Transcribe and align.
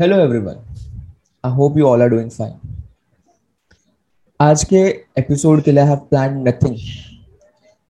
Hello 0.00 0.16
everyone 0.20 0.60
I 1.44 1.52
hope 1.54 1.76
you 1.78 1.86
all 1.86 2.02
are 2.02 2.08
doing 2.08 2.30
fine 2.30 2.52
आज 4.40 4.62
के 4.64 4.78
episode 5.18 5.62
के 5.62 5.72
लिए 5.72 5.80
I 5.82 5.88
have 5.88 5.96
plan 6.10 6.38
nothing 6.48 6.76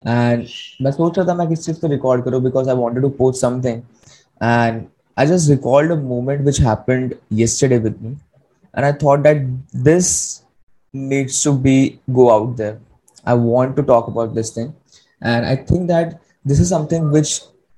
and 0.03 0.43
मैं 0.85 0.91
सोच 0.91 1.17
रहा 1.17 1.27
था 1.27 1.33
मैं 1.35 1.47
किस 1.49 1.65
चीज़ 1.65 1.79
को 1.81 1.87
रिकॉर्ड 1.93 2.23
करूँ 2.25 2.41
because 2.43 2.69
I 2.69 2.75
wanted 2.75 3.03
to 3.03 3.09
post 3.21 3.41
something 3.41 3.81
and 4.41 4.81
I 5.17 5.27
just 5.27 5.49
record 5.49 5.91
a 5.91 5.95
moment 6.03 6.41
which 6.41 6.61
happened 6.61 7.15
yesterday 7.41 7.81
with 7.87 7.97
me 8.05 8.13
and 8.73 8.91
i 8.91 8.93
thought 9.05 9.25
that 9.25 9.43
this 9.89 10.13
needs 10.93 11.41
to 11.47 11.57
be 11.67 11.77
go 12.21 12.29
out 12.37 12.55
there 12.63 12.79
i 13.33 13.39
want 13.49 13.77
to 13.81 13.89
talk 13.91 14.15
about 14.15 14.39
this 14.39 14.57
thing 14.59 14.73
and 15.33 15.53
i 15.55 15.59
think 15.71 15.93
that 15.95 16.17
this 16.51 16.65
is 16.65 16.75
something 16.77 17.13
which 17.17 17.37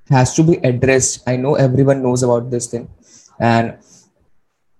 has 0.10 0.40
to 0.40 0.52
be 0.52 0.62
addressed 0.72 1.36
i 1.36 1.42
know 1.46 1.60
everyone 1.68 2.08
knows 2.08 2.32
about 2.32 2.56
this 2.56 2.74
thing 2.74 2.90
and 3.40 3.78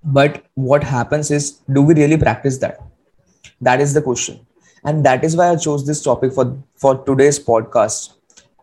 but 0.04 0.46
what 0.56 0.84
happens 0.84 1.32
is 1.32 1.62
do 1.72 1.82
we 1.82 1.94
really 1.94 2.18
practice 2.18 2.58
that? 2.60 2.80
That 3.62 3.82
is 3.82 3.94
the 3.94 4.02
question. 4.02 4.46
And 4.84 5.06
that 5.06 5.24
is 5.24 5.36
why 5.36 5.50
i 5.50 5.56
chose 5.56 5.86
this 5.86 6.02
topic 6.02 6.34
for 6.34 6.58
for 6.76 7.04
today's 7.06 7.40
podcast. 7.40 8.14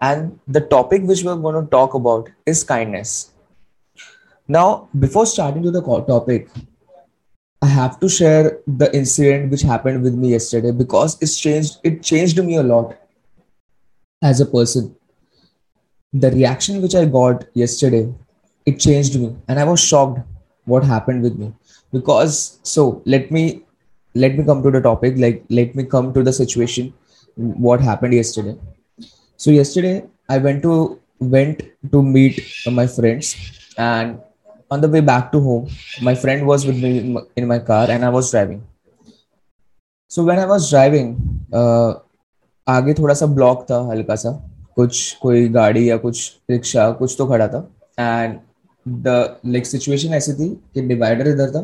And 0.01 0.39
the 0.47 0.61
topic 0.61 1.02
which 1.02 1.23
we're 1.23 1.37
going 1.37 1.62
to 1.65 1.70
talk 1.70 1.95
about 1.95 2.30
is 2.47 2.62
kindness. 2.65 3.33
Now 4.48 4.89
before 4.98 5.27
starting 5.27 5.62
to 5.62 5.70
the 5.70 5.83
topic 5.83 6.48
i 7.62 7.66
have 7.66 7.98
to 8.01 8.09
share 8.09 8.59
the 8.66 8.95
incident 8.97 9.51
which 9.51 9.62
happened 9.62 10.03
with 10.03 10.14
me 10.14 10.30
yesterday 10.33 10.70
because 10.70 11.16
it's 11.23 11.39
changed 11.39 11.78
it 11.83 12.03
changed 12.03 12.42
me 12.45 12.56
a 12.56 12.62
lot 12.62 12.97
as 14.23 14.41
a 14.41 14.47
person. 14.47 14.95
The 16.12 16.30
reaction 16.30 16.80
which 16.80 16.95
i 16.95 17.05
got 17.05 17.45
yesterday 17.55 18.14
it 18.67 18.78
changed 18.78 19.19
me 19.20 19.36
and 19.48 19.58
i 19.58 19.64
was 19.64 19.80
shocked 19.80 20.20
what 20.66 20.83
happened 20.83 21.22
with 21.23 21.38
me 21.38 21.52
because 21.92 22.59
so 22.64 23.02
let 23.05 23.31
me 23.31 23.44
let 24.16 24.38
me 24.38 24.44
come 24.44 24.64
to 24.64 24.72
the 24.72 24.81
topic 24.81 25.16
like 25.17 25.44
let 25.50 25.75
me 25.75 25.83
come 25.83 26.14
to 26.14 26.23
the 26.23 26.33
situation 26.33 26.94
what 27.38 27.81
happened 27.81 28.14
yesterday 28.14 28.55
so 29.38 29.52
yesterday 29.52 30.03
i 30.30 30.38
went 30.38 30.61
to 30.61 31.00
went 31.19 31.61
to 31.92 32.02
meet 32.02 32.42
my 32.72 32.88
friends 32.88 33.36
and 33.78 34.19
on 34.72 34.81
the 34.81 34.88
way 34.88 35.02
back 35.02 35.31
to 35.31 35.39
home 35.39 35.69
my 36.02 36.16
friend 36.16 36.45
was 36.45 36.66
with 36.66 36.81
me 36.83 36.92
in 37.36 37.47
my 37.47 37.59
car 37.59 37.86
and 37.89 38.05
i 38.05 38.09
was 38.09 38.31
driving 38.31 38.61
so 40.08 40.23
when 40.23 40.39
i 40.39 40.45
was 40.45 40.69
driving 40.69 41.17
uh, 41.53 41.94
आगे 42.69 42.94
थोड़ा 42.94 43.14
सा 43.14 43.25
block 43.25 43.66
था 43.69 43.78
हल्का 43.89 44.16
सा 44.22 44.31
कुछ 44.75 45.16
कोई 45.22 45.47
गाड़ी 45.50 45.89
या 45.89 45.95
कुछ 45.97 46.31
रिक्शा 46.50 46.89
कुछ 47.00 47.16
तो 47.17 47.25
खड़ा 47.28 47.47
था 47.47 47.61
एंड 48.00 48.38
लाइक 48.86 49.66
सिचुएशन 49.66 50.14
ऐसी 50.14 50.32
थी 50.34 50.48
कि 50.74 50.82
डिवाइडर 50.82 51.28
इधर 51.28 51.50
था, 51.50 51.60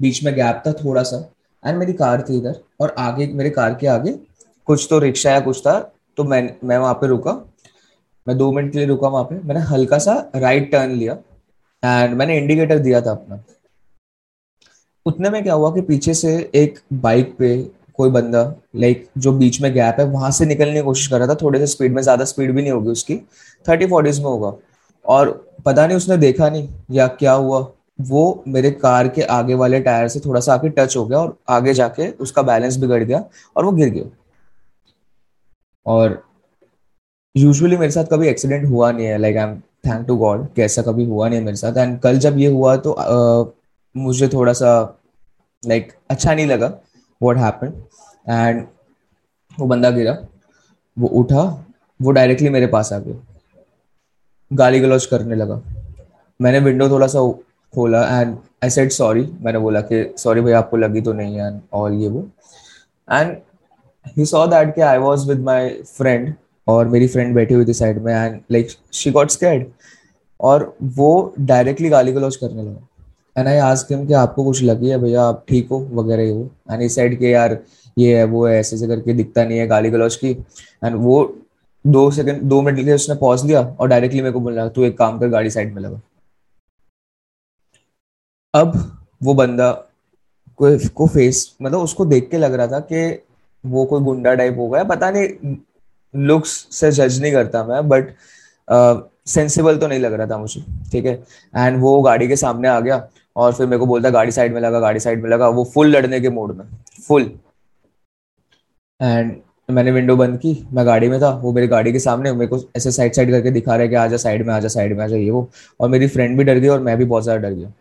बीच 0.00 0.22
में 0.24 0.34
गैप 0.34 0.62
था 0.66 0.72
थोड़ा 0.74 1.02
सा 1.02 1.16
एंड 1.62 1.78
मेरी 1.78 1.92
कार 1.94 2.24
थी 2.28 2.36
इधर, 2.38 2.60
और 2.80 2.94
आगे, 2.98 3.26
मेरे 3.28 3.50
कार 3.50 3.74
के 3.74 3.86
आगे 3.86 4.12
कुछ 4.68 4.86
तो 4.90 4.98
रिक्शा 4.98 5.30
या 5.30 5.40
कुछ 5.40 5.60
था 5.60 5.78
तो 6.18 6.24
मैं 6.24 6.42
मैं 6.64 6.78
वहाँ 6.78 6.94
पे 6.94 7.06
रुका। 7.06 7.32
मैं 8.26 8.36
दो 8.38 8.50
मिनट 8.52 8.72
के 8.72 8.78
लिए 8.78 8.86
रुका 8.86 9.08
वहाँ 9.08 9.24
पे। 9.24 9.34
मैंने 9.38 9.60
हल्का 9.62 9.98
सा 9.98 10.12
राइट 10.36 10.70
टर्न 10.72 10.90
लिया 10.92 11.14
एंड 11.82 12.14
मैंने 12.16 12.36
इंडिकेटर 12.38 12.78
दिया 12.78 13.00
था 13.00 13.10
अपना। 13.10 13.42
उतने 15.06 15.30
में 15.30 15.42
क्या 15.42 15.54
हुआ 15.54 15.70
कि 15.74 15.80
पीछे 15.82 16.14
से 16.14 16.36
एक 16.54 16.78
बाइक 16.94 17.34
पे 17.38 17.56
कोई 17.98 18.10
बंदा 18.10 18.42
लाइक 18.76 19.08
जो 19.18 19.32
बीच 19.32 19.60
में 19.60 19.72
गैप 19.74 19.96
है, 20.00 20.04
वहाँ 20.06 20.30
से 20.30 20.46
निकलने 20.46 20.74
की 20.74 20.82
कोशिश 20.82 21.06
कर 21.06 21.18
रहा 21.18 21.28
था। 21.28 21.34
थोड़े 21.42 21.58
से 21.58 21.66
स्पीड 21.66 21.92
में, 21.94 22.02
ज़्यादा 22.02 22.24
स्पीड 22.24 22.54
भी 22.54 22.62
नहीं 22.62 22.72
होगी 22.72 22.90
उसकी। 22.90 23.16
थर्टी 23.66 23.86
फोर्टीज 23.86 24.18
में 24.18 24.26
होगा। 24.26 24.52
और 25.06 25.30
पता 25.64 25.86
नहीं 25.86 25.96
उसने 25.96 26.16
देखा 26.16 26.48
नहीं 26.48 26.68
या 26.90 27.06
क्या 27.08 27.32
हुआ? 27.32 27.66
वो 28.00 28.42
मेरे 28.48 28.70
कार 28.70 29.08
के 29.08 29.22
आगे 29.22 29.54
वाले 29.54 29.80
टायर 29.80 30.08
से 30.08 30.20
थोड़ा 30.20 30.40
सा 30.40 30.54
आके 30.54 30.68
टच 30.68 30.96
हो 30.96 31.04
गया 31.06 31.18
और 31.18 31.36
आगे 31.48 31.74
जाके 31.74 32.08
उसका 32.20 32.42
बैलेंस 32.42 32.76
बिगड़ 32.76 33.02
गया 33.02 33.24
और 33.56 33.64
वो 33.64 33.72
गिर 33.72 33.88
गया। 33.88 34.04
और 35.86 36.22
यूजुअली 37.34 37.76
मेरे 37.76 37.92
साथ 37.92 38.04
कभी 38.04 38.28
एक्सीडेंट 38.28 38.64
हुआ 38.66 38.90
नहीं 38.92 39.06
है 39.06 39.18
like 39.18 39.36
I 39.36 39.42
am 39.42 39.56
thank 39.86 40.06
to 40.06 40.16
God 40.16 40.46
कैसा 40.56 40.82
कभी 40.82 41.04
हुआ 41.04 41.28
नहीं 41.28 41.38
है 41.38 41.44
मेरे 41.44 41.56
साथ। 41.56 41.76
एंड 41.76 41.98
कल 42.00 42.18
जब 42.18 42.38
ये 42.38 42.50
हुआ 42.50 42.76
तो 42.76 42.92
uh, 42.92 43.52
मुझे 43.96 44.28
थोड़ा 44.28 44.52
सा 44.52 45.00
लाइक 45.62 45.86
like, 45.86 45.98
अच्छा 46.10 46.34
नहीं 46.34 46.46
लगा 46.46 46.72
वॉट 47.22 47.36
हैपन 47.36 47.72
एंड 48.28 48.66
वो 49.58 49.66
बंदा 49.66 49.90
गिरा 49.90 50.16
वो 50.96 51.08
उठा 51.20 51.42
वो 52.02 52.10
डायरेक्टली 52.10 52.50
मेरे 52.50 52.66
पास 52.66 52.92
आ 52.92 52.98
गया। 52.98 53.14
गाली 54.54 54.80
गलौज 54.80 55.06
करने 55.06 55.34
लगा। 55.34 55.62
मैंने 56.40 56.58
विंडो 56.58 56.88
थोड़ा 56.88 57.06
सा 57.06 57.20
खोला 57.74 58.20
एंड 58.20 58.36
आई 58.64 58.70
सेड 58.70 58.90
सॉरी 58.90 59.28
मैंने 59.40 59.58
बोला 59.58 59.80
कि 59.80 60.14
सॉरी 60.18 60.40
भाई, 60.40 60.52
आपको 60.52 60.76
लगी 60.76 61.00
तो 61.00 61.12
नहीं 61.12 61.36
है 61.36 61.62
और 61.72 61.92
ये 61.92 62.08
वो। 62.08 62.28
एंड 63.12 63.36
ही 64.16 64.26
सॉ 64.26 64.46
दैट 64.46 64.74
कि 64.74 64.80
I 64.80 64.98
was 64.98 65.28
with 65.28 65.40
my 65.40 65.68
friend 65.68 66.34
और 66.68 66.88
मेरी 66.88 67.08
फ्रेंड 67.08 67.34
बैठी 67.34 67.54
हुई 67.54 67.64
थी 67.64 67.74
साइड 67.74 68.02
में 68.02 68.14
and 68.14 68.40
like 68.52 68.68
she 68.92 69.10
got 69.10 69.30
scared 69.30 69.66
और 70.40 70.76
वो 70.82 71.34
डायरेक्टली 71.40 71.88
गाली 71.88 72.12
गलौज 72.12 72.36
करने 72.36 72.62
लगा। 72.62 72.88
एंड 73.38 73.48
आई 73.48 73.56
आस्क 73.56 73.92
हिम 73.92 74.06
कि, 74.06 74.12
आपको 74.12 74.44
कुछ 74.44 74.62
लगी 74.62 74.88
है 74.88 74.98
भैया? 74.98 75.22
आप 75.22 75.44
ठीक 75.48 75.68
हो? 75.70 75.88
वगैरह 75.92 76.32
वो। 76.32 76.50
एंड 76.72 76.82
ही 76.82 76.88
सेड 76.88 77.18
कि, 77.18 77.34
यार, 77.34 77.58
ये 77.98 78.18
है, 78.18 78.24
वो 78.24 78.46
है 78.46 78.58
ऐसे 78.58 78.76
ऐसे 78.76 78.86
करके 78.86 79.12
दिखता 79.12 79.44
नहीं 79.44 79.58
है 79.58 79.66
गाली 79.66 79.90
गलौज 79.90 80.16
की। 80.16 80.30
एंड 80.84 80.94
वो 80.94 81.36
दो 81.84 82.10
सेकंड 82.10 82.42
दो 82.42 82.60
मिनट 82.62 82.78
लिए 82.78 82.94
उसने 82.94 83.14
पॉज 83.16 83.44
लिया 83.46 83.60
और 83.80 83.88
डायरेक्टली 83.88 84.20
मेरे 84.20 84.32
को 84.32 84.40
बोला 84.40 84.68
तू 84.68 84.84
एक 84.84 84.96
काम 84.98 85.18
कर 85.18 85.28
गाड़ी 85.28 85.50
साइड 85.50 85.74
में 85.74 85.82
लगा। 85.82 86.00
अब 88.54 88.72
वो 89.22 89.34
बंदा 89.34 89.70
को, 89.72 90.88
को 90.88 91.06
फेस 91.06 91.56
मतलब 91.62 91.80
उसको 91.80 92.04
देख 92.06 92.28
के 92.30 92.38
लग 92.38 92.54
रहा 92.54 92.66
था 92.66 92.80
कि 92.82 93.22
वो 93.64 93.84
कोई 93.84 94.00
गुंडा 94.04 94.34
टाइप 94.34 94.56
हो 94.58 94.68
गया 94.68 94.84
पता 94.84 95.10
नहीं 95.10 95.56
लुक्स 96.14 96.50
से 96.72 96.90
जज 96.92 97.20
नहीं 97.22 97.32
करता 97.32 97.64
मैं 97.64 97.88
बट 97.88 98.14
सेंसिबल 99.26 99.78
तो 99.78 99.86
नहीं 99.86 99.98
लग 100.00 100.12
रहा 100.12 100.26
था 100.26 100.38
मुझे 100.38 100.64
ठीक 100.92 101.04
है? 101.06 101.14
एंड 101.56 101.80
वो 101.80 102.00
गाड़ी 102.02 102.28
के 102.28 102.36
सामने 102.36 102.68
आ 102.68 102.78
गया 102.80 103.08
और 103.36 103.52
फिर 103.54 103.66
मेरे 103.66 103.78
को 103.78 103.86
बोलता 103.86 104.10
गाड़ी 104.10 104.32
साइड 104.32 104.54
में 104.54 104.60
लगा 104.60 104.80
गाड़ी 104.80 105.00
साइड 105.00 105.22
में 105.22 105.30
लगा। 105.30 105.48
वो 105.48 105.64
फुल 105.74 105.88
लड़ने 105.88 106.20
के 106.20 106.30
मोड 106.30 106.56
में 106.56 106.64
फुल 107.08 107.30
एंड 109.00 109.36
मैंने 109.68 109.90
विंडो 109.90 110.16
बंद 110.16 110.38
की, 110.38 110.52
मैं 110.72 110.84
गाड़ी 110.86 111.08
में 111.08 111.20
था, 111.20 111.30
वो 111.30 111.52
मेरी 111.52 111.66
गाड़ी 111.66 111.92
के 111.92 111.98
सामने, 111.98 112.32
मेरे 112.32 112.46
को 112.46 112.58
ऐसे 112.76 112.90
साइड 112.90 113.12
साइड 113.12 113.30
करके 113.30 113.50
दिखा 113.50 113.76
रहा 113.76 113.86
कि 113.86 113.94
आजा 113.94 114.16
साइड 114.16 114.46
में 114.46 114.52
आजा 114.54 114.68
साइड 114.68 114.96
में 114.96 115.04
आजा 115.04 115.16
ये 115.16 115.30
वो। 115.30 115.48
और 115.80 115.88
मेरी 115.88 116.08
फ्रेंड 116.08 116.36
भी 116.38 116.44
डर 116.44 116.58
गई 116.58 116.68
और 116.68 116.80
मैं 116.80 116.96
भी 116.98 117.04
बहुत 117.04 117.22
ज़्यादा 117.22 117.48
डर 117.48 117.54
गया। 117.54 117.72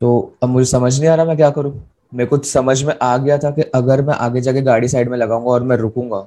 तो 0.00 0.36
अब 0.42 0.48
मुझे 0.48 0.66
समझ 0.66 0.98
नहीं 0.98 1.08
आ 1.10 1.14
रहा 1.14 1.24
मैं 1.24 1.36
क्या 1.36 1.50
करूँ। 1.50 1.72
मेरे 2.12 2.26
को 2.26 2.38
समझ 2.38 2.82
में 2.82 2.94
आ 3.02 3.16
गया 3.16 3.38
था 3.38 3.50
कि 3.50 3.62
अगर 3.74 4.02
मैं 4.02 4.14
आगे 4.14 4.40
जाके 4.40 4.62
गाड़ी 4.62 4.88
साइड 4.88 5.08
में 5.08 5.16
लगाऊँगा 5.18 5.50
और 5.50 5.62
मैं 5.62 5.76
रुकूँगा 5.76 6.26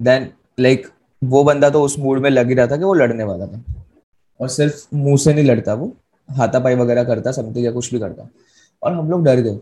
देन 0.00 0.28
लाइक 0.60 0.86
वो 1.22 1.42
बंदा 1.44 1.70
तो 1.70 1.82
उस 1.82 1.98
मूड 1.98 2.18
में 2.18 2.28
लग 2.30 2.48
ही 2.48 2.54
रहा 2.54 2.66
था 2.66 2.76
कि 2.76 2.84
वो 2.84 2.94
लड़ने 2.94 3.24
वाला 3.24 3.46
था। 3.46 3.62
और 4.40 4.48
सिर्फ़ 4.48 4.84
मुँह 4.94 5.16
से 5.16 5.34
नहीं 5.34 5.44
लड़ता 5.44 5.74
वो, 5.74 5.92
हाथापाई 6.28 6.74
वगैरह 6.74 7.04
करता 7.04 7.32
समथिंग 7.32 7.64
या 7.64 7.72
कुछ 7.72 7.92
भी 7.92 8.00
करता। 8.00 8.28
और 8.82 8.92
हम 8.92 9.10
लोग 9.10 9.24
डर 9.24 9.40
गए। 9.40 9.58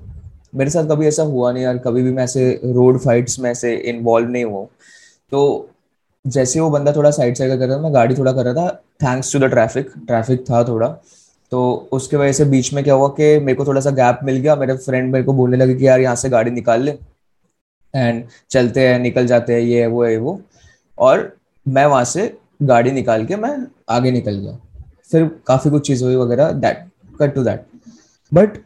मेरे 0.52 0.70
साथ 0.70 0.88
कभी 0.88 1.06
ऐसा 1.06 1.22
हुआ 1.24 1.52
नहीं 1.52 1.62
यार, 1.64 1.78
कभी 1.78 2.02
भी 2.02 2.12
मैं 2.12 2.24
ऐसे 2.24 2.60
रोड 2.66 2.98
फाइट्स 3.00 3.38
में 3.40 3.50
ऐसे 3.50 3.74
इन्वॉल्व 3.74 4.28
नहीं 4.28 4.44
हुआ 4.44 4.64
तो 5.32 5.68
जैसे 6.24 6.60
वो 6.60 6.70
बंदा 6.70 6.92
थोड़ा 6.92 7.10
साइड 7.10 7.36
साइड 7.36 7.50
कर 7.50 7.66
रहा 7.66 7.76
था, 7.76 7.82
मैं 7.82 7.92
गाड़ी 7.94 8.14
थोड़ा 8.14 8.32
कर 8.32 8.44
रहा 8.44 8.54
था 8.54 8.68
thanks 9.02 9.32
to 9.32 9.38
the 9.38 9.44
traffic 9.50 9.92
traffic 10.06 10.44
था 10.50 10.62
थोड़ा। 10.64 10.88
तो 11.52 11.88
उसके 11.92 12.16
वजह 12.16 12.32
से 12.32 12.44
बीच 12.46 12.72
में 12.74 12.82
क्या 12.84 12.94
हुआ 12.94 13.08
कि 13.10 13.38
मेरे 13.38 13.54
को 13.54 13.64
थोड़ा 13.66 13.80
सा 13.80 13.90
गैप 13.92 14.20
मिल 14.24 14.36
गया, 14.36 14.54
मेरे 14.56 14.76
फ्रेंड 14.76 15.12
मेरे 15.12 15.24
को 15.24 15.32
बोलने 15.32 15.56
लगे 15.56 15.74
कि 15.74 15.86
यार 15.86 16.00
यहाँ 16.00 16.14
से 16.16 16.28
गाड़ी 16.28 16.50
निकाल 16.50 16.82
ले। 16.82 16.98
एंड 17.94 18.24
चलते 18.50 18.86
हैं, 18.88 18.98
निकल 18.98 19.26
जाते 19.26 19.54
हैं, 19.54 19.60
ये 19.60 19.80
है, 19.80 19.86
वो 19.86 20.04
है, 20.04 20.16
वो। 20.16 20.40
और 20.98 21.36
मैं 21.66 21.84
वहाँ 21.86 22.04
से 22.06 22.32
गाड़ी 22.62 22.90
निकाल 22.92 23.24
के 23.26 23.36
मैं 23.36 23.56
आगे 23.90 24.10
निकल 24.10 24.36
गया। 24.36 24.58
फिर 25.10 25.24
काफ़ी 25.46 25.70
कुछ 25.70 25.86
चीज़ 25.86 26.04
हुई 26.04 26.16
वगैरह 26.16 26.52
that 26.52 26.86
cut 27.20 27.34
to 27.34 27.44
that 27.44 27.66
but 28.32 28.58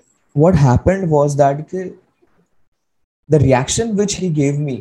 what 0.42 0.56
happened 0.56 1.10
was 1.10 1.34
that 1.36 1.72
the 3.28 3.38
reaction 3.40 3.96
which 3.96 4.14
he 4.22 4.28
gave 4.38 4.58
me 4.60 4.76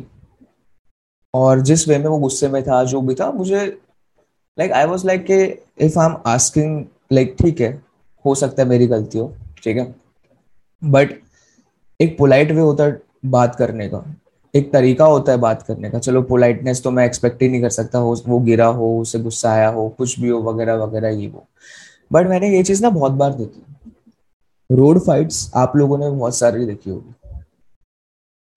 और 1.34 1.60
जिस 1.60 1.86
वे 1.88 1.98
में 1.98 2.06
वो 2.06 2.18
गुस्से 2.18 2.48
में 2.48 2.62
था, 2.62 2.82
जो 2.84 3.00
भी 3.00 3.14
था, 3.14 3.30
मुझे 3.30 3.64
लाइक 4.58 4.72
आई 4.72 4.84
वॉज़ 4.86 5.06
लाइक 5.06 5.24
के 5.26 5.42
if 5.86 5.98
I 5.98 6.06
am 6.06 6.16
asking 6.26 6.84
like 7.12 7.34
ठीक 7.40 7.60
है, 7.60 7.70
हो 8.24 8.34
सकता 8.34 8.62
है 8.62 8.68
मेरी 8.68 8.86
गलती 8.86 9.18
हो, 9.18 9.32
ठीक 9.62 9.76
है? 9.76 9.94
बट 10.82 11.12
एक 12.00 12.16
पोलाइट 12.18 12.50
वे 12.50 12.60
होता 12.60 12.84
है 12.84 13.00
बात 13.26 13.54
करने 13.56 13.88
का, 13.88 14.04
एक 14.54 14.72
तरीका 14.72 15.04
होता 15.04 15.32
है 15.32 15.38
बात 15.38 15.62
करने 15.62 15.90
का, 15.90 15.98
चलो 15.98 16.22
पोलाइटनेस 16.22 16.82
तो 16.82 16.90
मैं 16.90 17.04
एक्सपेक्ट 17.06 17.42
ही 17.42 17.48
नहीं 17.48 17.60
कर 17.62 17.70
सकता, 17.70 17.98
हो, 17.98 18.16
वो 18.26 18.38
गिरा 18.40 18.66
हो 18.66 18.98
उसे 19.00 19.18
गुस्सा 19.18 19.52
आया 19.52 19.68
हो, 19.68 19.88
कुछ 19.88 20.18
भी 20.20 20.28
हो, 20.28 20.40
वगैरह 20.42 20.74
वगैरह, 20.84 21.08
ये 21.08 21.28
वो। 21.28 21.46
बट 22.12 22.26
मैंने 22.26 22.56
ये 22.56 22.62
चीज़ 22.62 22.82
ना 22.82 22.90
बहुत 22.90 23.12
बार 23.12 23.32
देखी। 23.34 23.62
रोड 24.70 24.98
फाइट्स 25.00 25.50
आप 25.56 25.76
लोगों 25.76 25.98
ने 25.98 26.10
बहुत 26.10 26.36
सारी 26.36 26.64
देखी 26.66 26.90
होगी। 26.90 27.14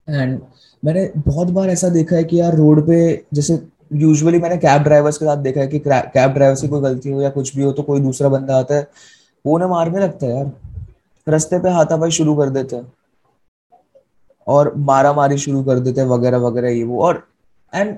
एंड 0.07 0.39
मैंने 0.83 1.11
बहुत 1.17 1.47
बार 1.49 1.69
ऐसा 1.69 1.89
देखा 1.89 2.15
है 2.15 2.23
कि 2.23 2.39
यार 2.39 2.55
रोड 2.55 2.85
पे 2.87 3.25
जैसे 3.33 3.59
यूजुअली 3.93 4.39
मैंने 4.39 4.57
कैब 4.57 4.83
ड्राइवर्स 4.83 5.17
के 5.17 5.25
साथ 5.25 5.37
देखा 5.37 5.61
है 5.61 5.67
कि 5.67 5.79
कैब 5.79 6.33
ड्राइवर्स 6.33 6.61
की 6.61 6.67
कोई 6.67 6.81
गलती 6.81 7.11
हो 7.11 7.21
या 7.21 7.29
कुछ 7.29 7.55
भी 7.55 7.63
हो 7.63 7.71
तो 7.71 7.83
कोई 7.83 7.99
दूसरा 8.01 8.29
बंदा 8.29 8.57
आता 8.59 8.75
है 8.75 8.87
वो 9.45 9.53
उन्हें 9.55 9.69
मारने 9.69 9.99
लगता 9.99 10.25
है 10.25 10.35
यार। 10.35 10.51
रस्ते 11.27 11.59
पे 11.59 11.69
हाथापाई 11.69 12.11
शुरू 12.11 12.35
कर 12.35 12.49
देते 12.49 12.75
हैं। 12.75 12.91
और 14.47 14.73
मारा 14.77 15.13
मारी 15.13 15.37
शुरू 15.37 15.63
कर 15.63 15.79
देते 15.79 16.01
हैं 16.01 16.07
वगैरह 16.07 16.37
वगैरह 16.39 16.69
ये 16.69 16.83
वो। 16.83 17.01
और 17.03 17.23
एंड 17.73 17.95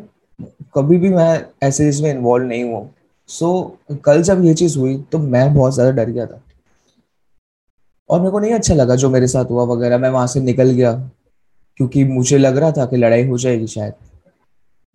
कभी 0.75 0.97
भी 0.97 1.09
मैं 1.09 1.45
ऐसे 1.63 1.87
इसमें 1.89 2.09
इन्वॉल्व 2.11 2.47
नहीं 2.47 2.63
हुआ। 2.63 2.85
सो 3.29 3.77
so, 3.89 3.97
कल 4.05 4.21
जब 4.21 4.43
ये 4.45 4.53
चीज़ 4.53 4.77
हुई 4.79 4.97
तो 5.11 5.17
मैं 5.17 5.53
बहुत 5.55 5.73
ज़्यादा 5.73 5.91
डर 5.93 6.09
गया 6.09 6.25
था। 6.25 6.41
और 8.11 8.19
मेरे 8.19 8.31
को 8.31 8.39
नहीं 8.39 8.53
अच्छा 8.53 8.73
लगा 8.73 8.95
जो 8.95 9.09
मेरे 9.09 9.27
साथ 9.27 9.51
हुआ 9.51 9.63
वगैरह। 9.65 9.97
मैं 9.97 10.09
वहाँ 10.09 10.27
से 10.27 10.39
निकल 10.41 10.71
गया, 10.71 10.93
क्योंकि 11.79 12.03
मुझे 12.05 12.37
लग 12.37 12.57
रहा 12.57 12.71
था 12.71 12.85
कि 12.85 12.97
लड़ाई 12.97 13.27
हो 13.27 13.37
जाएगी 13.37 13.67
शायद। 13.67 13.93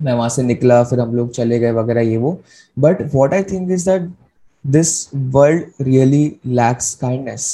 मैं 0.00 0.12
वहाँ 0.12 0.28
से 0.28 0.42
निकला, 0.42 0.82
फिर 0.84 1.00
हम 1.00 1.14
लोग 1.16 1.30
चले 1.32 1.58
गए 1.58 1.70
वगैरह, 1.72 2.00
ये 2.00 2.16
वो। 2.16 2.40
But 2.76 3.02
what 3.14 3.34
I 3.34 3.42
think 3.42 3.70
is 3.72 3.88
that 3.90 4.10
this 4.64 5.08
world 5.14 5.64
really 5.80 6.24
lacks 6.46 6.94
kindness 6.94 7.48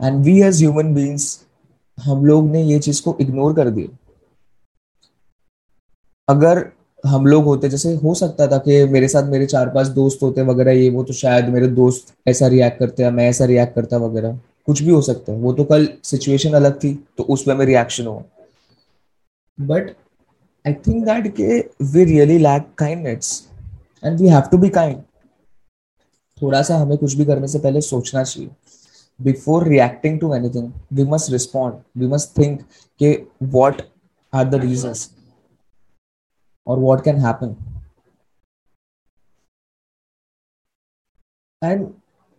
and 0.00 0.24
we 0.24 0.40
as 0.42 0.60
human 0.60 0.94
beings 0.94 1.38
हम 1.98 2.24
लोग 2.26 2.50
ने 2.50 2.62
ये 2.62 2.78
चीज़ 2.78 3.02
को 3.02 3.16
इग्नोर 3.20 3.54
कर 3.54 3.70
दी 3.70 3.88
अगर 6.28 6.58
हम 7.08 7.26
लोग 7.26 7.44
होते, 7.44 7.68
जैसे 7.68 7.94
हो 7.96 8.14
सकता 8.14 8.46
था 8.46 8.58
कि 8.58 8.84
मेरे 8.86 9.08
साथ 9.08 9.30
मेरे 9.30 9.46
चार 9.46 9.68
पाँच 9.70 9.86
दोस्त 9.88 10.22
होते 10.22 10.42
वगैरह, 10.42 10.72
ये 10.72 10.88
वो 10.90 11.02
तो 11.04 11.12
शायद 11.12 11.48
मेरे 11.48 11.68
दोस्त 11.68 12.14
ऐसा 12.28 12.46
रिएक्ट 12.46 12.78
करते 12.78 13.02
या 13.02 13.10
मैं 13.10 13.28
ऐसा 13.28 13.44
रिएक्ट 13.44 13.74
करता 13.74 13.96
वगैरह। 13.98 14.38
कुछ 14.66 14.82
भी 14.82 14.90
हो 14.90 15.00
सकता 15.02 15.32
है। 15.32 15.38
वो 15.38 15.52
तो 15.52 15.64
कल 15.64 15.88
सिचुएशन 16.04 16.52
अलग 16.52 16.78
थी 16.78 16.94
तो 17.18 17.24
उसमें 17.24 17.54
में 17.54 17.64
रिएक्शन 17.66 18.06
हुआ। 18.06 18.22
बट 19.58 19.90
आई 20.64 20.72
थिंक 20.86 21.04
दैट 21.04 21.34
के 21.36 21.58
we 21.84 22.04
really 22.04 22.38
lack 22.38 22.66
kindness 22.78 23.46
and 24.04 24.20
we 24.20 24.28
have 24.28 24.42
to 24.50 24.58
be 24.58 24.68
kind 24.70 25.02
थोड़ा 26.38 26.62
सा 26.62 26.76
हमें 26.76 26.96
कुछ 26.98 27.14
भी 27.14 27.24
करने 27.24 27.48
से 27.48 27.58
पहले 27.58 27.80
सोचना 27.80 28.22
चाहिए। 28.22 28.50
Before 29.20 29.66
reacting 29.68 30.18
to 30.20 30.34
anything 30.34 30.70
we 30.92 31.04
must 31.04 31.30
respond 31.32 32.00
we 32.00 32.06
must 32.06 32.38
think 32.38 32.60
के 33.00 33.12
व्हाट 33.42 33.82
आर 34.32 34.48
द 34.48 34.60
रीजंस 34.60 35.10
और 36.68 36.78
व्हाट 36.78 37.04
कैन 37.04 37.16
हैपन 37.18 37.54
एंड 41.62 41.86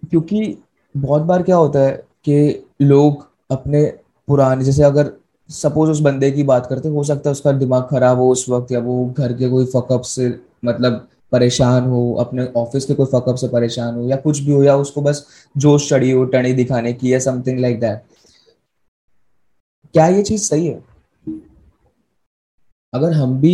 क्योंकि 0.04 0.58
बहुत 0.96 1.22
बार 1.22 1.44
क्या 1.44 1.56
होता 1.56 1.80
है 1.80 1.92
कि 2.26 2.66
लोग 2.81 3.28
अपने 3.52 3.84
पुराने, 4.28 4.64
जैसे 4.64 4.84
अगर 4.84 5.12
सपोज़ 5.50 5.90
उस 5.92 6.00
बंदे 6.00 6.31
की 6.31 6.44
बात 6.44 6.66
करते 6.68 6.90
हो 6.90 7.04
सकता 7.04 7.30
है 7.30 7.31
उसका 7.31 7.52
दिमाग 7.54 7.88
खराब 7.92 8.18
हो 8.18 8.30
उस 8.31 8.46
वक्त 8.50 8.72
या 8.72 8.80
वो 8.80 9.06
घर 9.10 9.34
के 9.34 9.50
कोई 9.50 9.66
फकअप 9.66 10.02
से 10.06 10.28
मतलब 10.66 11.08
परेशान 11.31 11.88
हो, 11.90 12.14
अपने 12.20 12.46
ऑफ़िस 12.58 12.86
के 12.86 12.94
कोई 12.94 13.06
फकअप 13.06 13.36
से 13.36 13.48
परेशान 13.48 13.96
हो 13.96 14.08
या 14.10 14.16
कुछ 14.18 14.40
भी 14.40 14.52
हो 14.52 14.64
या 14.64 14.76
उसको 14.78 15.02
बस 15.02 15.26
जोश 15.56 15.90
चढ़ी 15.90 16.12
हो 16.12 16.24
टनी 16.28 16.54
दिखाने 16.54 16.94
की 16.94 17.14
या 17.14 17.20
समथिंग 17.20 17.60
लाइक 17.60 17.80
दैट 17.80 18.04
क्या 19.96 20.08
ये 20.08 20.24
चीज़ 20.24 20.44
सही 20.44 20.68
है? 20.68 20.81
अगर 22.94 23.14
हम 23.14 23.40
भी 23.42 23.54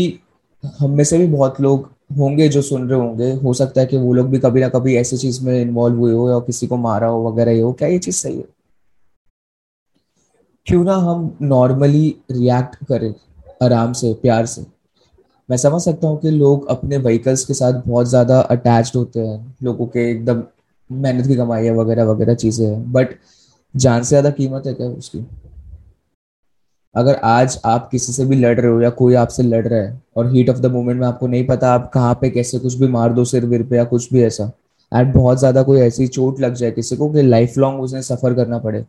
हम 0.79 0.91
में 0.91 1.03
से 1.03 1.17
भी 1.17 1.27
बहुत 1.27 1.59
लोग 1.61 1.89
होंगे 2.17 2.47
जो 2.49 2.61
सुन 2.61 2.89
रहे 2.89 2.99
होंगे। 2.99 3.31
हो 3.33 3.53
सकता 3.53 3.81
है 3.81 3.87
कि 3.87 3.97
वो 3.97 4.13
लोग 4.13 4.29
भी 4.29 4.39
कभी 4.39 4.61
ना 4.61 4.69
कभी 4.69 4.95
ऐसी 4.95 5.17
चीज़ 5.17 5.43
में 5.45 5.61
इन्वॉल्व 5.61 5.97
हुए 5.97 6.13
हो 6.13 6.29
या 6.29 6.39
किसी 6.39 6.67
को 6.67 6.77
मारा 6.77 7.07
हो, 7.07 7.27
वगैरह 7.29 7.61
हो 7.63 7.71
क्या 7.73 7.87
ये 7.87 7.99
चीज़ 7.99 8.15
सही 8.15 8.37
है? 8.37 8.45
क्यों 10.67 10.83
ना 10.83 10.95
हम 10.95 11.37
नॉर्मली 11.41 12.15
रिएक्ट 12.31 12.75
करें 12.85 13.13
आराम 13.63 13.93
से, 13.93 14.13
प्यार 14.13 14.45
से। 14.45 14.65
मैं 15.49 15.57
समझ 15.57 15.81
सकता 15.81 16.07
हूँ 16.07 16.19
कि 16.19 16.29
लोग 16.29 16.67
अपने 16.67 16.97
व्हीकल्स 16.97 17.45
के 17.45 17.53
साथ 17.53 17.81
बहुत 17.87 18.07
ज़्यादा 18.07 18.39
अटैच्ड 18.41 18.95
होते 18.97 19.19
हैं। 19.19 19.55
लोगों 19.63 19.85
के 19.87 20.09
एकदम 20.11 20.43
मेहनत 20.89 21.27
की 21.27 21.35
कमाई 21.35 21.65
है, 21.65 21.71
वगैरह 21.71 22.03
वगैरह 22.03 22.33
चीज़ें 22.35 22.65
हैं। 22.67 22.91
बट 22.91 23.15
जान 23.73 24.03
से 24.03 24.09
ज़्यादा 24.09 24.29
कीमत 24.29 24.67
है 24.67 24.73
क्या 24.73 24.87
उसकी? 24.87 25.19
अगर 26.95 27.15
आज 27.23 27.59
आप 27.65 27.87
किसी 27.89 28.13
से 28.13 28.25
भी 28.25 28.35
लड़ 28.35 28.59
रहे 28.59 28.71
हो 28.71 28.81
या 28.81 28.89
कोई 28.89 29.13
आपसे 29.15 29.43
लड़ 29.43 29.67
रहा 29.67 29.79
है 29.79 30.01
और 30.17 30.31
हीट 30.31 30.49
ऑफ़ 30.49 30.57
द 30.57 30.71
मोमेंट 30.71 30.99
में 30.99 31.07
आपको 31.07 31.27
नहीं 31.27 31.45
पता 31.47 31.73
आप 31.73 31.89
कहाँ 31.93 32.13
पे 32.21 32.29
कैसे 32.29 32.59
कुछ 32.59 32.75
भी 32.75 32.87
मार 32.87 33.13
दो 33.13 33.25
सिर 33.25 33.45
विर 33.45 33.63
पे 33.63 33.77
या 33.77 33.83
कुछ 33.85 34.11
भी 34.13 34.23
ऐसा 34.23 34.51
एंड 34.91 35.13
बहुत 35.13 35.39
ज़्यादा 35.39 35.63
कोई 35.63 35.79
ऐसी 35.81 36.07
चोट 36.07 36.39
लग 36.39 36.53
जाए 36.53 36.71
किसी 36.71 36.97
को 36.97 37.09
कि 37.13 37.21
लाइफ 37.21 37.57
लॉन्ग 37.57 37.81
उसे 37.81 38.01
सफ़र 38.03 38.33
करना 38.33 38.57
पड़े। 38.59 38.85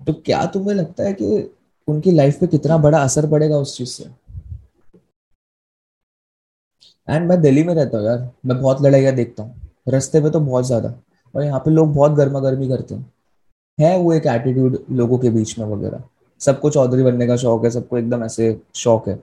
तो 0.00 0.12
क्या 0.16 0.44
तुम्हें 0.46 0.74
लगता 0.74 1.04
है 1.04 1.12
कि 1.12 1.50
उनकी 1.88 2.10
लाइफ 2.10 2.38
पे 2.40 2.46
कितना 2.46 2.78
बड़ा 2.78 2.98
असर 2.98 3.30
पड़ेगा 3.30 3.56
उस 3.58 3.76
चीज़ 3.76 3.88
से? 3.88 4.04
एंड 7.08 7.28
मैं 7.28 7.40
दिल्ली 7.40 7.62
में 7.64 7.74
रहता 7.74 7.98
हूँ 7.98 8.06
यार, 8.06 8.28
मैं 8.46 8.60
बहुत 8.60 8.82
लड़ाइयाँ 8.82 9.14
देखता 9.14 9.42
हूँ, 9.42 9.54
रस्ते 9.88 10.20
पे 10.20 10.30
तो 10.30 10.40
बहुत 10.40 10.66
ज़्यादा, 10.66 10.94
और 11.34 11.42
यहाँ 11.44 11.60
पे 11.60 11.70
लोग 11.70 11.94
बहुत 11.94 12.12
गर्मा 12.12 12.40
गर्मी 12.40 12.68
करते 12.68 12.94
हैं। 12.94 13.12
है 13.78 13.96
वो 13.98 14.12
एक 14.12 14.26
एटीट्यूड 14.26 14.78
लोगों 14.90 15.18
के 15.18 15.30
बीच 15.30 15.58
में 15.58 15.66
वगैरह। 15.66 16.02
सबको 16.40 16.70
चौधरी 16.70 17.02
बनने 17.02 17.26
का 17.26 17.36
शौक 17.36 17.64
है, 17.64 17.70
सबको 17.70 17.98
एकदम 17.98 18.24
ऐसे 18.24 18.56
शौक 18.76 19.08
है। 19.08 19.18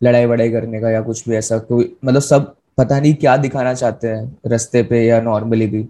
लड़ाई 0.00 0.26
वड़ाई 0.26 0.50
करने 0.50 0.80
का 0.80 0.90
या 0.90 1.00
कुछ 1.02 1.28
भी 1.28 1.36
ऐसा, 1.36 1.58
कोई 1.58 1.96
मतलब 2.04 2.22
सब 2.22 2.54
पता 2.78 2.98
नहीं 3.00 3.14
क्या 3.14 3.36
दिखाना 3.36 3.74
चाहते 3.74 4.08
हैं 4.08 4.38
रस्ते 4.46 4.82
पे 4.82 5.04
या 5.04 5.20
नॉर्मली 5.20 5.66
भी 5.66 5.82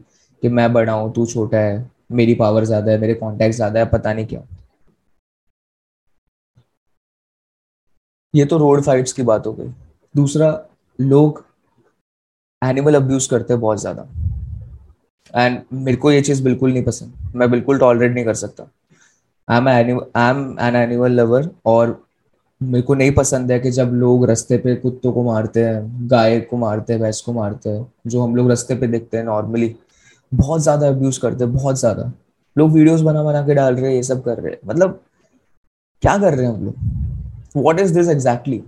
कि 0.43 0.49
मैं 0.49 0.73
बड़ा 0.73 0.93
हूँ 0.93 1.13
तू 1.15 1.27
छोटा 1.27 1.59
है, 1.59 1.91
मेरी 2.13 2.35
पावर 2.35 2.65
ज़्यादा 2.65 2.93
है, 2.93 2.99
मेरे 2.99 3.15
कॉन्टेक्ट 3.15 3.55
ज़्यादा 3.55 3.81
है, 3.81 3.87
पता 3.87 4.13
नहीं 4.13 4.27
क्या। 4.27 4.43
ये 8.35 8.45
तो 8.45 8.59
रोड 8.59 8.83
फाइट्स 8.83 9.13
की 9.13 9.23
बात 9.23 9.47
हो 9.47 9.53
गई। 9.53 9.73
दूसरा, 10.15 10.49
लोग 10.99 11.45
एनिमल 12.63 12.95
अब्यूज 12.95 13.27
करते 13.27 13.53
हैं 13.53 13.61
बहुत 13.61 13.81
ज़्यादा। 13.81 14.07
एंड 15.35 15.61
मेरे 15.73 15.97
को 15.97 16.11
ये 16.13 16.21
चीज़ 16.23 16.43
बिल्कुल 16.45 16.73
नहीं 16.73 16.85
पसंद। 16.85 17.37
मैं 17.37 17.51
बिल्कुल 17.51 17.79
टॉलरेट 17.79 18.13
नहीं 18.13 18.25
कर 18.25 18.35
सकता। 18.35 18.71
I 19.49 19.59
am 19.59 19.69
I 19.69 19.81
am 19.81 20.57
an 20.61 20.77
animal 20.77 21.13
lover 21.13 21.49
और 21.67 22.03
मेरे 22.61 22.83
को 22.83 22.95
नहीं 22.95 23.13
पसंद 23.15 23.51
है 23.53 23.59
कि 23.61 23.71
जब 23.71 23.91
लोग 23.95 24.25
रास्ते 24.27 24.57
पे 24.59 24.75
कुत्तों 24.77 25.13
को 25.13 25.23
मारते 25.23 25.65
हैं, 25.65 26.09
गाय 26.11 26.39
को 26.41 26.57
मारते 26.57 26.93
हैं, 26.93 27.01
भैंस 27.03 27.21
को 27.21 27.33
मारते 27.33 27.71
हैं, 27.71 27.87
जो 28.07 28.23
हम 28.23 28.37
लोग 28.37 28.49
रास्ते 28.49 28.75
पे 28.75 28.87
देखते 28.87 29.17
हैं 29.17 29.25
नॉर्मली 29.25 29.75
बहुत 30.33 30.63
ज़्यादा 30.63 30.89
अब्यूज 30.89 31.19
करते 31.19 31.45
हैं, 31.45 31.53
बहुत 31.55 31.79
ज़्यादा। 31.79 32.13
लोग 32.57 32.71
वीडियोस 32.73 33.01
बना 33.01 33.23
बना 33.23 33.43
के 33.47 33.55
डाल 33.55 33.75
रहे 33.75 33.87
हैं, 33.87 33.95
ये 33.95 34.03
सब 34.03 34.23
कर 34.25 34.39
रहे 34.39 34.53
हैं। 34.53 34.59
मतलब 34.67 35.01
क्या 36.03 36.17
कर 36.19 36.35
रहे 36.35 36.47
हैं 36.47 36.55
हम 36.55 36.65
लोग? 36.65 37.63
वॉट 37.65 37.81
इज़ 37.81 37.95
दिस 37.95 38.09
एग्जैक्टली 38.09 38.63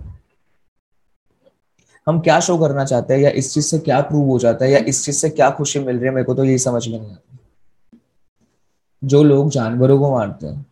हम 2.07 2.19
क्या 2.19 2.39
शो 2.39 2.57
करना 2.57 2.85
चाहते 2.85 3.13
हैं 3.13 3.21
या 3.21 3.29
इस 3.31 3.53
चीज़ 3.53 3.65
से 3.65 3.79
क्या 3.79 3.99
प्रूव 4.01 4.27
हो 4.29 4.37
जाता 4.39 4.65
है 4.65 4.71
या 4.71 4.79
इस 4.87 5.03
चीज़ 5.05 5.15
से 5.15 5.29
क्या 5.29 5.49
खुशी 5.51 5.79
मिल 5.79 5.95
रही 5.95 6.05
है, 6.05 6.13
मेरे 6.13 6.25
को 6.25 6.33
तो 6.33 6.43
यही 6.45 6.57
समझ 6.59 6.87
में 6.87 6.99
नहीं 6.99 7.11
आता। 7.11 7.37
जो 9.03 9.23
लोग 9.23 9.49
जानवरों 9.49 9.99
को 9.99 10.11
मारते 10.11 10.47
हैं। 10.47 10.65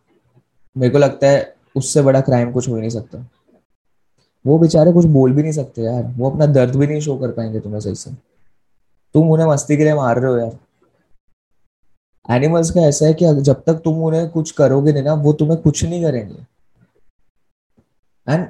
मेरे 0.76 0.92
को 0.92 0.98
लगता 0.98 1.26
है 1.26 1.54
उससे 1.76 2.02
बड़ा 2.02 2.20
क्राइम 2.20 2.52
कुछ 2.52 2.68
हो 2.68 2.74
ही 2.74 2.80
नहीं 2.80 2.90
सकता। 2.90 3.26
वो 4.44 4.58
बेचारे 4.58 4.92
कुछ 4.92 5.04
बोल 5.04 5.32
भी 5.32 5.42
नहीं 5.42 5.52
सकते 5.52 5.82
यार। 5.82 6.02
वो 6.16 6.30
अपना 6.30 6.46
दर्द 6.46 6.76
भी 6.76 6.86
नहीं 6.86 7.00
शो 7.00 7.16
कर 7.16 7.30
पाएँगे 7.30 7.60
तुम्हें 7.60 7.80
सही 7.80 7.94
से। 7.94 8.10
तुम 9.14 9.30
उन्हें 9.30 9.46
मस्ती 9.46 9.76
के 9.76 9.84
लिए 9.84 9.94
मार 9.94 10.18
रहे 10.18 10.32
हो 10.32 10.38
यार। 10.38 10.58
एनिमल्स 12.28 12.70
का 12.70 12.80
ऐसा 12.80 13.06
है 13.06 13.14
कि 13.14 13.34
जब 13.34 13.62
तक 13.66 13.74
तुम 13.74 14.02
उन्हें 14.04 14.28
कुछ 14.30 14.50
करोगे 14.50 14.92
नहीं 14.92 15.02
ना, 15.02 15.14
वो 15.14 15.32
तुम्हें 15.32 15.60
कुछ 15.60 15.84
नहीं 15.84 16.02
करेंगे। 16.04 16.46
एंड 18.26 18.46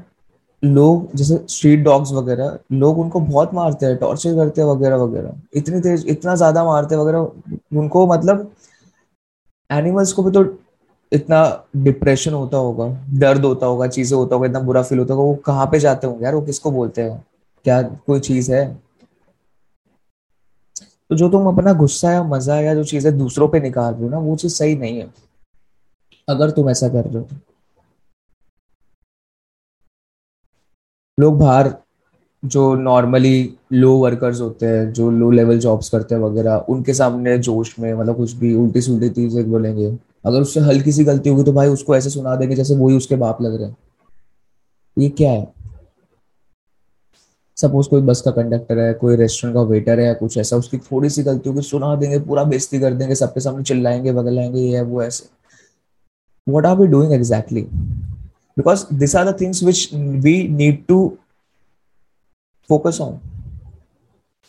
लोग, 0.63 1.15
जैसे 1.15 1.45
स्ट्रीट 1.49 1.81
डॉग्स 1.81 2.13
वगैरह, 2.13 2.59
लोग 2.73 2.99
उनको 2.99 3.21
बहुत 3.21 3.55
मारते 3.55 3.87
हैं 3.87 3.97
टॉर्चर 3.97 4.35
करते 4.35 4.61
हैं 4.61 4.69
वगैरह 4.69 4.97
वगैरह। 4.97 5.41
इतनी 5.55 5.81
तेज, 5.81 6.07
इतना 6.09 6.35
ज़्यादा 6.35 6.65
मारते 6.65 6.95
हैं 6.95 7.03
वगैरह, 7.03 7.19
उनको 7.79 8.07
मतलब 8.07 8.51
एनिमल्स 9.71 10.13
को 10.13 10.23
भी 10.23 10.31
तो 10.31 10.59
इतना 11.13 11.67
डिप्रेशन 11.77 12.33
होता 12.33 12.57
होगा, 12.57 12.89
दर्द 13.11 13.45
होता 13.45 13.67
होगा, 13.67 13.87
चीज़ें 13.87 14.19
होता 14.19 14.35
होगा, 14.35 14.47
इतना 14.47 14.61
बुरा 14.61 14.83
फील 14.83 14.99
होता 14.99 15.15
होगा, 15.15 15.27
वो 15.27 15.35
कहाँ 15.35 15.67
पे 15.67 15.79
जाते 15.79 16.07
होंगे 16.07 16.25
यार, 16.25 16.35
वो 16.35 16.43
किसको 16.43 16.71
बोलते 16.71 17.03
हैं? 17.03 17.25
क्या 17.65 17.83
कोई 17.83 18.21
चीज़ 18.21 18.53
है? 18.53 18.81
तो 21.11 21.17
जो 21.17 21.29
तुम 21.29 21.47
अपना 21.47 21.73
गुस्सा 21.73 22.13
या 22.13 22.23
मज़ा 22.23 22.61
या 22.61 22.75
जो 22.75 22.85
चीज़ें 22.85 23.19
दूसरों 23.19 23.49
पे 23.49 23.61
निकाल 23.61 23.95
रहे 23.95 24.03
हो 24.03 24.09
ना, 24.09 24.19
वो 24.19 24.37
चीज़ 24.37 24.55
सही 24.55 24.77
नहीं 24.77 24.99
है। 24.99 25.15
अगर 26.29 26.51
तुम 26.51 26.71
ऐसा 26.71 26.89
कर 26.89 27.05
रहे 27.05 27.19
हो। 27.19 27.29
लोग 31.21 31.39
बाहर 31.39 31.75
जो 32.45 32.75
नॉर्मली 32.75 33.55
लो 33.73 33.97
वर्कर्स 33.97 34.41
होते 34.41 34.67
हैं, 34.67 34.93
जो 34.93 35.11
लो 35.11 35.31
लेवल 35.31 35.59
जॉब्स 35.59 35.89
करते 35.89 36.15
हैं 36.15 36.23
वगैरह, 36.23 36.57
उनके 36.57 36.95
सामने 36.95 37.39
जोश 37.39 37.79
में 37.79 37.95
मतलब 37.95 38.17
कुछ 38.17 38.33
भी 38.33 38.55
उल्टी 38.55 38.81
सुल्टी 38.81 39.09
चीज़ें 39.09 39.51
बोलेंगे। 39.51 39.99
अगर 40.27 40.41
उससे 40.41 40.61
हल्की 40.61 40.93
सी 40.93 41.05
गलती 41.05 41.31
होगी 41.31 41.45
तो 41.45 41.53
भाई 41.53 41.69
उसको 41.69 41.97
ऐसे 41.97 42.11
सुना 42.11 42.37
देंगे 42.37 42.57
जैसे 42.57 42.77
वही 42.77 42.97
उसके 42.97 43.17
बाप 43.17 43.43
लग 43.43 43.57
रहे 43.57 43.69
हैं। 43.69 43.77
ये 44.99 45.09
क्या 45.09 45.33
है? 45.33 45.53
सपोज़ 47.57 47.89
कोई 47.89 48.03
बस 48.03 48.21
का 48.21 48.31
कंडक्टर 48.31 48.79
है, 48.79 48.95
कोई 48.95 49.17
रेस्टोरेंट 49.17 49.55
का 49.55 49.63
वेटर 49.63 50.01
है, 50.01 50.15
कुछ 50.15 50.39
ऐसा, 50.39 50.57
उसकी 50.57 50.79
थोड़ी 50.79 51.11
सी 51.11 51.23
गलती 51.23 51.49
होगी, 51.49 51.63
सुना 51.63 51.97
देंगे, 51.97 52.19
पूरा 52.19 52.45
बेइज्जती 52.45 52.81
कर 52.81 52.95
देंगे, 52.95 53.15
सबके 53.15 53.41
सामने 53.41 53.63
चिल्लाएँगे, 53.63 54.13
बगलाएँगे, 54.13 54.61
ये 54.61 54.77
है, 54.77 54.83
वो 54.83 55.03
ऐसे। 55.03 55.27
What 56.53 56.67
are 56.67 56.77
we 56.77 56.89
doing 56.89 57.13
exactly 57.13 57.63
because 58.59 58.85
this 58.93 59.17
are 59.17 59.27
the 59.27 59.39
things 59.39 59.63
which 59.69 59.95
we 60.25 60.35
need 60.61 60.77
to 60.93 61.11
focus 62.71 63.01
on. 63.01 63.13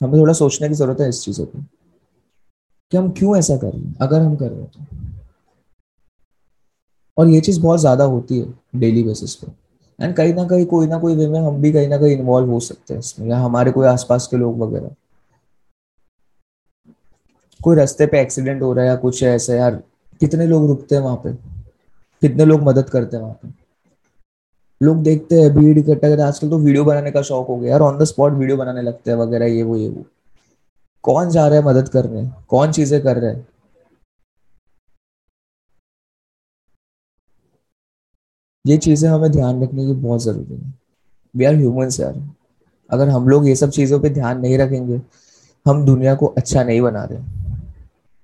हमें 0.01 0.19
थोड़ा 0.19 0.33
सोचने 0.33 0.67
की 0.67 0.73
ज़रूरत 0.73 1.01
है 1.01 1.09
इस 1.09 1.23
चीज़ों 1.23 1.45
को 1.45 1.59
कि 2.91 2.97
हम 2.97 3.09
क्यों 3.11 3.37
ऐसा 3.37 3.57
कर 3.57 3.67
रहे 3.67 3.81
हैं? 3.81 3.95
अगर 4.01 4.21
हम 4.21 4.35
कर 4.35 4.49
रहे 4.49 4.59
हैं 4.59 4.67
तो। 4.67 4.85
और 7.17 7.27
ये 7.27 7.39
चीज़ 7.41 7.61
बहुत 7.61 7.79
ज़्यादा 7.79 8.03
होती 8.03 8.39
है 8.39 8.53
डेली 8.75 9.03
बेसिस 9.03 9.35
पे। 9.35 9.51
एंड 9.99 10.15
कहीं 10.15 10.33
ना 10.33 10.43
कहीं 10.47 10.65
कोई 10.65 10.87
ना 10.87 10.97
कोई 10.99 11.15
वे 11.15 11.27
में 11.27 11.39
हम 11.39 11.61
भी 11.61 11.71
कहीं 11.71 11.87
ना 11.87 11.97
कहीं 11.97 12.11
इन्वॉल्व 12.11 12.49
हो 12.49 12.59
सकते 12.59 12.93
हैं 12.93 12.99
इसमें, 12.99 13.27
या 13.29 13.37
हमारे 13.37 13.71
कोई 13.71 13.87
आसपास 13.87 14.27
के 14.27 14.37
लोग 14.37 14.59
वगैरह। 14.59 14.95
कोई 17.59 17.75
रास्ते 17.75 18.05
पे 18.05 18.21
एक्सीडेंट 18.21 18.61
हो 18.61 18.73
रहा 18.73 18.83
है 18.83 18.89
या 18.89 18.95
कुछ 18.95 19.23
है 19.23 19.29
ऐसे 19.35 19.57
यार, 19.57 19.75
कितने 20.21 20.45
लोग 20.47 20.67
रुकते 20.67 20.95
हैं 20.95 21.01
वहाँ 21.01 21.21
पे? 21.23 21.33
कितने 22.21 22.45
लोग 22.45 22.61
मदद 22.63 22.89
करते 22.89 23.17
हैं 23.17 23.23
वहाँ 23.23 23.39
पे? 23.43 23.49
लोग 24.81 25.01
देखते 25.03 25.41
हैं, 25.41 25.49
भीड़ 25.55 25.77
इकट्ठा 25.77 26.09
करते 26.09 26.21
आजकल 26.23 26.49
तो 26.49 26.57
वीडियो 26.59 26.83
बनाने 26.85 27.11
का 27.11 27.21
शौक 27.21 27.47
हो 27.47 27.57
गया 27.57 27.71
यार 27.71 27.81
ऑन 27.81 27.97
द 27.97 28.03
स्पॉट 28.03 28.33
वीडियो 28.33 28.57
बनाने 28.57 28.81
लगते 28.81 29.11
हैं 29.11 29.17
वगैरह, 29.17 29.45
ये 29.45 29.63
वो 29.63 29.75
ये 29.77 29.89
वो। 29.89 30.05
कौन 31.03 31.29
जा 31.29 31.47
रहा 31.47 31.59
है 31.59 31.65
मदद 31.65 31.89
करने? 31.89 32.25
कौन 32.49 32.71
चीज़ें 32.71 33.01
कर 33.03 33.17
रहे 33.17 33.31
हैं? 33.31 33.47
ये 38.65 38.77
चीज़ें 38.77 39.09
हमें 39.09 39.31
ध्यान 39.31 39.61
रखने 39.63 39.85
की 39.85 39.93
बहुत 39.93 40.23
ज़रूरी 40.23 40.55
है। 40.55 40.73
वी 41.35 41.45
आर 41.45 41.55
ह्यूमंस 41.55 41.99
यार। 41.99 42.15
अगर 42.89 43.09
हम 43.09 43.27
लोग 43.29 43.47
ये 43.47 43.55
सब 43.55 43.69
चीज़ों 43.69 43.99
पे 43.99 44.09
ध्यान 44.09 44.39
नहीं 44.41 44.57
रखेंगे, 44.57 45.01
हम 45.65 45.85
दुनिया 45.85 46.15
को 46.15 46.25
अच्छा 46.27 46.63
नहीं 46.63 46.81
बना 46.81 47.03
रहे। 47.03 47.19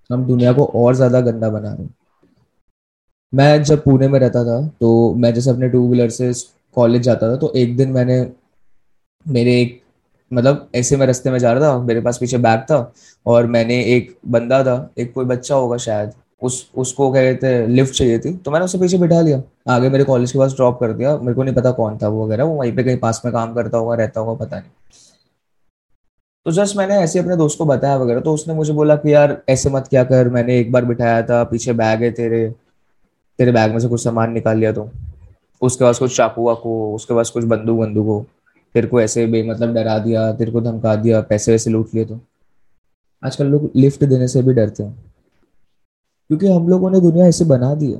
हम 0.09 0.25
दुनिया 0.25 0.53
को 0.53 0.65
और 0.65 0.95
ज़्यादा 0.95 1.21
गंदा 1.21 1.49
बना 1.49 1.73
रहे 1.73 1.87
मैं 3.33 3.63
जब 3.63 3.83
पुणे 3.83 4.07
में 4.07 4.19
रहता 4.19 4.43
था 4.43 4.67
तो 4.81 5.13
मैं 5.13 5.33
जैसे 5.33 5.49
अपने 5.49 5.69
टू 5.69 5.87
व्हीलर 5.89 6.09
से 6.09 6.33
कॉलेज 6.75 7.01
जाता 7.01 7.31
था 7.31 7.35
तो 7.35 7.53
एक 7.55 7.77
दिन 7.77 7.89
मैंने 7.89 8.31
मेरे 9.27 9.61
एक 9.61 9.83
मतलब 10.33 10.69
ऐसे 10.75 10.97
मैं 10.97 11.07
रास्ते 11.07 11.31
में 11.31 11.39
जा 11.39 11.53
रहा 11.53 11.73
था, 11.73 11.81
मेरे 11.81 12.01
पास 12.01 12.17
पीछे 12.17 12.37
बैग 12.37 12.59
था 12.59 12.93
और 13.25 13.47
मैंने 13.47 13.83
एक 13.83 14.17
बंदा 14.27 14.63
था, 14.63 14.89
एक 14.97 15.13
कोई 15.13 15.25
बच्चा 15.25 15.55
होगा 15.55 15.77
शायद, 15.77 16.11
उस, 16.41 16.71
उसको 16.77 17.11
कह 17.11 17.31
कहते 17.31 17.47
हैं 17.47 17.67
लिफ्ट 17.67 17.93
चाहिए 17.95 18.19
थी। 18.19 18.33
तो 18.33 18.51
मैंने 18.51 18.65
उसे 18.65 18.77
पीछे 18.77 18.97
बिठा 18.97 19.21
लिया। 19.21 19.41
आगे 19.69 19.89
मेरे 19.89 20.03
कॉलेज 20.03 20.31
के 20.31 20.39
पास 20.39 20.53
ड्रॉप 20.53 20.79
कर 20.79 20.93
दिया। 20.93 21.17
मेरे 21.17 21.33
को 21.33 21.43
नहीं 21.43 21.55
पता 21.55 21.71
कौन 21.71 21.97
था 21.97 22.07
वो 22.07 22.25
वगैरह, 22.25 22.43
वो 22.43 22.55
वहीं 22.55 22.75
पे 22.75 22.83
कहीं 22.83 22.97
पास 22.97 23.21
में 23.25 23.33
काम 23.33 23.53
करता 23.53 23.77
होगा, 23.77 23.95
रहता 23.95 24.21
होगा, 24.21 24.45
पता 24.45 24.59
नहीं। 24.59 24.69
तो 26.45 26.51
जस्ट 26.51 26.77
मैंने 26.77 26.95
ऐसे 26.95 27.19
अपने 27.19 27.35
दोस्त 27.35 27.57
को 27.57 27.65
बताया 27.65 27.97
वगैरह 27.97 28.19
तो 28.19 28.33
उसने 28.33 28.53
मुझे 28.53 28.73
बोला 28.73 28.95
कि, 28.95 29.13
यार, 29.13 29.41
ऐसे 29.49 29.69
मत 29.69 29.87
क्या 29.87 30.03
कर, 30.03 30.29
मैंने 30.29 30.59
एक 30.59 30.71
बार 30.71 30.85
बिठाया 30.85 31.21
था, 31.21 31.43
पीछे 31.43 31.73
बैग 31.73 32.03
है 32.03 32.11
तेरे। 32.11 32.55
तेरे 33.37 33.51
बैग 33.51 33.71
में 33.71 33.79
से 33.79 33.87
कुछ 33.87 34.03
सामान 34.03 34.31
निकाल 34.31 34.57
लिया 34.57 34.73
तो। 34.73 34.89
उसके 35.61 35.83
पास 35.83 35.99
कुछ 35.99 36.17
चाकू 36.17 36.43
वाकू, 36.43 36.95
उसके 36.95 37.15
पास 37.15 37.29
कुछ 37.29 37.43
बंदूक 37.43 37.79
बंदूक 37.79 38.05
हो। 38.05 38.25
तेरे 38.73 38.87
को 38.87 39.01
ऐसे 39.01 39.27
बे 39.27 39.43
मतलब 39.43 39.73
डरा 39.73 39.99
दिया, 39.99 40.33
तेरे 40.33 40.51
को 40.51 40.61
धमका 40.61 40.95
दिया, 40.95 41.21
पैसे 41.21 41.51
वैसे 41.51 41.69
लूट 41.69 41.89
लिए 41.93 42.05
तो। 42.05 42.19
आजकल 43.25 43.47
लोग 43.47 43.71
लिफ्ट 43.75 44.03
देने 44.03 44.27
से 44.27 44.43
भी 44.43 44.53
डरते 44.53 44.83
हैं। 44.83 45.13
क्योंकि 46.27 46.47
हम 46.47 46.69
लोगों 46.69 46.89
ने 46.89 47.01
दुनिया 47.01 47.25
ऐसे 47.25 47.45
बना 47.45 47.75
दी 47.75 47.93
है 47.93 47.99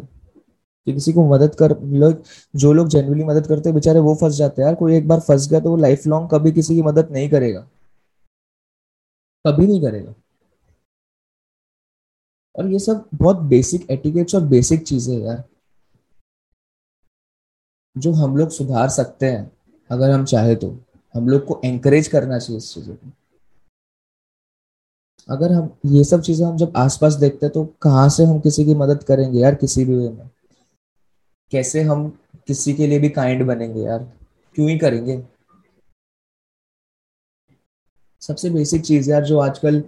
कि 0.85 0.93
किसी 0.93 1.13
को 1.13 1.27
मदद 1.27 1.55
कर, 1.55 1.81
लोग, 1.81 2.23
जो 2.55 2.73
लोग 2.73 2.87
जेनवली 2.87 3.23
मदद 3.23 3.47
करते 3.47 3.69
हैं, 3.69 3.75
बेचारे 3.75 3.99
वो 3.99 4.15
फंस 4.15 4.33
जाते 4.33 4.61
हैं। 4.61 4.67
यार, 4.67 4.75
कोई 4.75 4.95
एक 4.95 5.07
बार 5.07 5.19
फंस 5.19 5.49
गया 5.49 5.59
तो 5.59 5.69
वो 5.69 5.77
लाइफ 5.77 6.07
लॉन्ग 6.07 6.29
कभी 6.29 6.51
किसी 6.51 6.75
की 6.75 6.81
मदद 6.81 7.07
नहीं 7.11 7.29
करेगा। 7.29 7.67
कभी 9.47 9.67
नहीं 9.67 9.81
करेगा। 9.81 10.13
और 12.55 12.71
ये 12.71 12.79
सब 12.79 13.07
बहुत 13.13 13.37
बेसिक 13.49 13.89
एटिकेट्स 13.91 14.35
और 14.35 14.41
बेसिक 14.41 14.83
चीज़ें 14.83 15.17
यार, 15.17 15.43
जो 17.95 18.11
हम 18.13 18.37
लोग 18.37 18.49
सुधार 18.49 18.89
सकते 18.89 19.25
हैं, 19.25 19.51
अगर 19.89 20.09
हम 20.09 20.25
चाहे 20.25 20.55
तो। 20.55 20.77
हम 21.15 21.27
लोग 21.29 21.45
को 21.45 21.59
एंकरेज 21.65 22.07
करना 22.07 22.39
चाहिए 22.39 22.57
इस 22.57 22.73
चीज़ों 22.73 22.95
को। 22.95 23.11
अगर 25.29 25.51
हम 25.51 25.69
ये 25.85 26.03
सब 26.03 26.21
चीज़ें 26.21 26.45
हम 26.45 26.57
जब 26.57 26.73
आसपास 26.77 27.13
देखते 27.13 27.45
हैं 27.45 27.53
तो 27.53 27.65
कहाँ 27.81 28.07
से 28.09 28.23
हम 28.25 28.39
किसी 28.39 28.65
की 28.65 28.75
मदद 28.75 29.03
करेंगे 29.03 29.39
यार, 29.39 29.55
किसी 29.55 29.85
भी 29.85 29.95
वे 29.95 30.09
में? 30.09 30.29
कैसे 31.51 31.81
हम 31.81 32.09
किसी 32.47 32.73
के 32.73 32.87
लिए 32.87 32.99
भी 32.99 33.09
काइंड 33.09 33.45
बनेंगे 33.47 33.81
यार? 33.81 34.03
क्यों 34.55 34.69
ही 34.69 34.77
करेंगे? 34.77 35.21
सबसे 38.21 38.49
बेसिक 38.49 38.81
चीज़ 38.81 39.09
यार, 39.11 39.23
जो 39.23 39.39
आजकल 39.39 39.83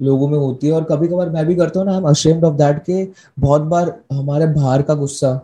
लोगों 0.00 0.28
में 0.28 0.38
होती 0.38 0.66
है। 0.66 0.72
और 0.72 0.84
कभी 0.84 1.08
कभार 1.08 1.30
मैं 1.30 1.46
भी 1.46 1.54
करता 1.56 1.80
हूँ 1.80 1.86
ना 1.86 1.92
आई 2.08 2.30
एम 2.30 2.44
ऑफ़ 2.44 2.54
दैट 2.54 2.82
के 2.84 3.06
बहुत 3.38 3.62
बार 3.64 3.94
हमारे 4.12 4.46
बाहर 4.46 4.82
का 4.82 4.94
गुस्सा 4.94 5.40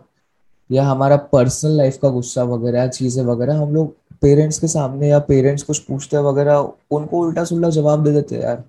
या 0.69 0.83
हमारा 0.85 1.15
पर्सनल 1.31 1.71
लाइफ 1.71 1.97
का 2.01 2.09
गुस्सा 2.09 2.43
वगैरह, 2.43 2.87
चीज़ें 2.87 3.23
वगैरह 3.23 3.57
हम 3.57 3.73
लोग 3.73 3.95
पेरेंट्स 4.21 4.59
के 4.59 4.67
सामने 4.67 5.09
या 5.09 5.19
पेरेंट्स 5.21 5.63
कुछ 5.63 5.79
पूछते 5.79 6.17
हैं 6.17 6.23
वगैरह, 6.23 6.57
उनको 6.91 7.19
उल्टा 7.19 7.43
सुल्टा 7.43 7.69
जवाब 7.71 8.03
दे 8.03 8.11
देते 8.11 8.35
यार। 8.35 8.63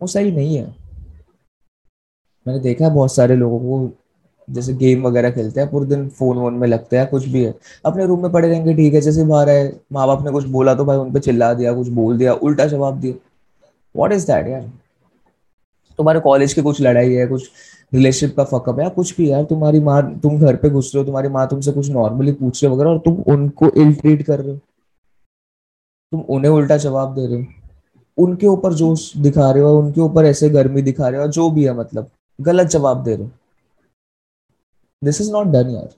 वो 0.00 0.06
सही 0.06 0.32
नहीं 0.32 0.56
है। 0.56 0.64
मैंने 2.46 2.60
देखा 2.60 2.84
है 2.84 2.90
बहुत 2.94 3.14
सारे 3.14 3.36
लोगों 3.36 3.58
को, 3.60 3.90
जैसे 4.48 4.72
गेम 4.74 5.06
वगैरह 5.06 5.30
खेलते 5.30 5.60
हैं, 5.60 5.70
पूरे 5.70 5.86
दिन 5.86 6.08
फ़ोन 6.08 6.36
वोन 6.38 6.54
में 6.54 6.66
लगते 6.68 6.98
हैं 6.98 7.06
कुछ 7.10 7.26
भी 7.28 7.44
है। 7.44 7.54
अपने 7.86 8.06
रूम 8.06 8.22
में 8.22 8.30
पड़े 8.32 8.48
रहेंगे, 8.48 8.74
ठीक 8.74 8.94
है, 8.94 9.00
जैसे 9.00 9.24
बाहर 9.24 9.48
है 9.50 9.80
माँ 9.92 10.06
बाप 10.06 10.24
ने 10.24 10.30
कुछ 10.30 10.44
बोला 10.48 10.74
तो 10.74 10.84
भाई 10.84 10.96
उन 10.96 11.12
पर 11.12 11.20
चिल्ला 11.20 11.52
दिया, 11.54 11.72
कुछ 11.74 11.88
बोल 11.90 12.18
दिया, 12.18 12.32
उल्टा 12.34 12.66
जवाब 12.66 13.00
दिया। 13.00 13.14
व्हाट 13.96 14.12
इज़ 14.12 14.26
दैट 14.26 14.46
यार? 14.46 14.62
तुम्हारे 15.98 16.20
कॉलेज 16.20 16.52
की 16.52 16.62
कुछ 16.62 16.80
लड़ाई 16.80 17.12
है, 17.12 17.26
कुछ 17.26 17.50
रिलेशनशिप 17.94 18.36
का 18.36 18.44
फकअप 18.44 18.80
है 18.80 18.88
कुछ 18.90 19.16
भी 19.16 19.30
यार, 19.30 19.44
तुम्हारी 19.44 19.80
माँ, 19.80 20.20
तुम 20.20 20.38
घर 20.40 20.56
पे 20.56 20.70
घुस 20.70 20.94
रहे 20.94 21.00
हो, 21.00 21.06
तुम्हारी 21.06 21.28
माँ 21.28 21.48
तुमसे 21.48 21.72
कुछ 21.72 21.90
नॉर्मली 21.90 22.32
पूछ 22.32 22.64
रहे 22.64 22.70
हो 22.70 22.76
वगैरह, 22.76 22.90
और 22.90 22.98
तुम 22.98 23.14
उनको 23.34 23.70
इल 23.70 23.94
ट्रीट 23.94 24.22
कर 24.22 24.40
रहे 24.40 24.52
हो। 24.52 24.56
तुम 26.12 26.20
उन्हें 26.20 26.52
उल्टा 26.52 26.76
जवाब 26.76 27.14
दे 27.14 27.26
रहे 27.26 27.42
हो। 27.42 27.46
उनके 28.18 28.46
ऊपर 28.46 28.72
जोश 28.72 29.16
दिखा 29.16 29.50
रहे 29.50 29.62
हो 29.62 29.78
उनके 29.78 30.00
ऊपर 30.00 30.24
ऐसे 30.24 30.48
गर्मी 30.50 30.82
दिखा 30.82 31.08
रहे 31.08 31.20
हो 31.20 31.26
जो 31.28 31.50
भी 31.50 31.64
है 31.64 31.72
मतलब 31.74 32.10
गलत 32.40 32.66
जवाब 32.66 33.02
दे 33.04 33.14
रहे 33.16 33.24
हो। 33.24 33.30
दिस 35.04 35.20
इज़ 35.20 35.32
नॉट 35.32 35.46
डन 35.46 35.70
यार। 35.70 35.88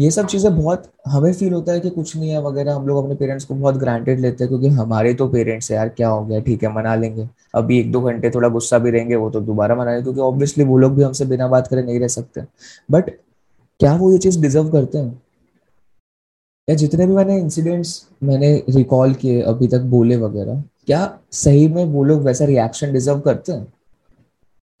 ये 0.00 0.10
सब 0.10 0.26
चीज़ें 0.26 0.56
बहुत 0.56 0.82
हमें 1.08 1.32
फील 1.32 1.52
होता 1.52 1.72
है 1.72 1.80
कि 1.80 1.90
कुछ 1.90 2.16
नहीं 2.16 2.30
है 2.30 2.40
वगैरह, 2.42 2.74
हम 2.74 2.86
लोग 2.88 3.02
अपने 3.04 3.14
पेरेंट्स 3.14 3.44
को 3.44 3.54
बहुत 3.54 3.74
ग्रांटेड 3.74 4.20
लेते 4.20 4.44
हैं 4.44 4.48
क्योंकि 4.48 4.68
हमारे 4.68 5.14
तो 5.14 5.28
पेरेंट्स 5.28 5.70
है 5.70 5.76
यार, 5.76 5.88
क्या 5.88 6.08
हो 6.08 6.24
गया? 6.26 6.40
ठीक 6.40 6.62
है, 6.62 6.74
मना 6.74 6.94
लेंगे। 6.94 7.28
अभी 7.54 7.78
एक 7.80 7.92
दो 7.92 8.00
घंटे 8.00 8.30
थोड़ा 8.30 8.48
गुस्सा 8.48 8.78
भी 8.78 8.90
रहेंगे, 8.90 9.16
वो 9.16 9.30
तो 9.30 9.40
दोबारा 9.40 9.74
मना 9.74 9.90
लेंगे 9.90 10.02
क्योंकि 10.02 10.20
ऑब्वियसली 10.20 10.64
वो 10.64 10.78
लोग 10.78 10.94
भी 10.94 11.02
हमसे 11.02 11.24
बिना 11.24 11.48
बात 11.48 11.66
करे 11.66 11.82
नहीं 11.82 12.00
रह 12.00 12.08
सकते। 12.08 12.42
बट 12.90 13.10
क्या 13.80 13.94
वो 13.96 14.12
ये 14.12 14.18
चीज़ 14.18 14.40
डिजर्व 14.40 14.70
करते 14.70 14.98
हैं? 14.98 15.22
या 16.68 16.76
जितने 16.76 17.06
भी 17.06 17.12
मैंने 17.12 17.38
इंसिडेंट्स 17.38 18.08
मैंने 18.22 18.54
रिकॉल 18.68 19.14
किए, 19.14 19.42
अभी 19.42 19.68
तक 19.68 19.80
बोले 19.80 20.16
वगैरह, 20.16 20.62
क्या 20.86 21.18
सही 21.32 21.68
में 21.68 21.84
वो 21.84 22.04
लोग 22.04 22.22
वैसा 22.22 22.44
रिएक्शन 22.44 22.92
डिजर्व 22.92 23.20
करते 23.20 23.52
हैं? 23.52 23.64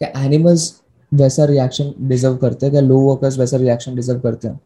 क्या 0.00 0.24
एनिमल्स 0.24 0.82
वैसा 1.14 1.44
रिएक्शन 1.44 1.92
डिजर्व 2.00 2.36
करते 2.36 2.66
हैं? 2.66 2.72
क्या 2.72 2.82
लो 2.82 2.98
वर्कर्स 3.00 3.38
वैसा 3.38 3.56
रिएक्शन 3.56 3.94
डिजर्व 3.94 4.20
करते 4.20 4.48
हैं? 4.48 4.60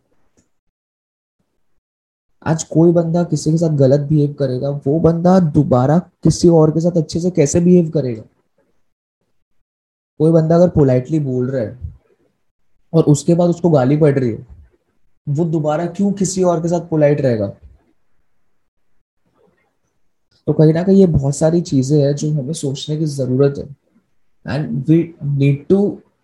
आज 2.44 2.62
कोई 2.64 2.92
बंदा 2.92 3.22
किसी 3.24 3.50
के 3.50 3.58
साथ 3.58 3.76
गलत 3.76 4.00
बिहेव 4.00 4.32
करेगा, 4.38 4.68
वो 4.68 4.98
बंदा 5.00 5.38
दोबारा 5.40 5.98
किसी 6.24 6.48
और 6.50 6.70
के 6.70 6.80
साथ 6.80 6.96
अच्छे 6.96 7.20
से 7.20 7.30
कैसे 7.30 7.60
बिहेव 7.60 7.90
करेगा? 7.90 8.22
कोई 10.20 10.32
बंदा 10.32 10.56
अगर 10.56 10.68
पोलाइटली 10.70 11.18
बोल 11.20 11.50
रहा 11.50 11.62
है 11.62 11.78
और 12.92 13.04
उसके 13.04 13.34
बाद 13.34 13.50
उसको 13.50 13.70
गाली 13.70 13.96
पड़ 13.96 14.18
रही 14.18 14.30
है, 14.30 14.46
वो 15.26 15.44
दोबारा 15.46 15.86
क्यों 15.88 16.12
किसी 16.12 16.42
और 16.42 16.62
के 16.62 16.68
साथ 16.68 16.88
पोलाइट 16.88 17.20
रहेगा? 17.20 17.46
तो 20.46 20.52
कहीं 20.52 20.72
ना 20.74 20.82
कहीं 20.82 20.96
ये 20.96 21.06
बहुत 21.08 21.36
सारी 21.36 21.60
चीज़ें 21.62 22.00
हैं 22.00 22.14
जो 22.14 22.30
हमें 22.32 22.52
सोचने 22.52 22.96
की 22.96 23.04
ज़रूरत 23.06 23.58
है। 23.58 23.64
And 24.46 24.84
we 24.88 24.98
need 25.24 25.64
to 25.66 25.78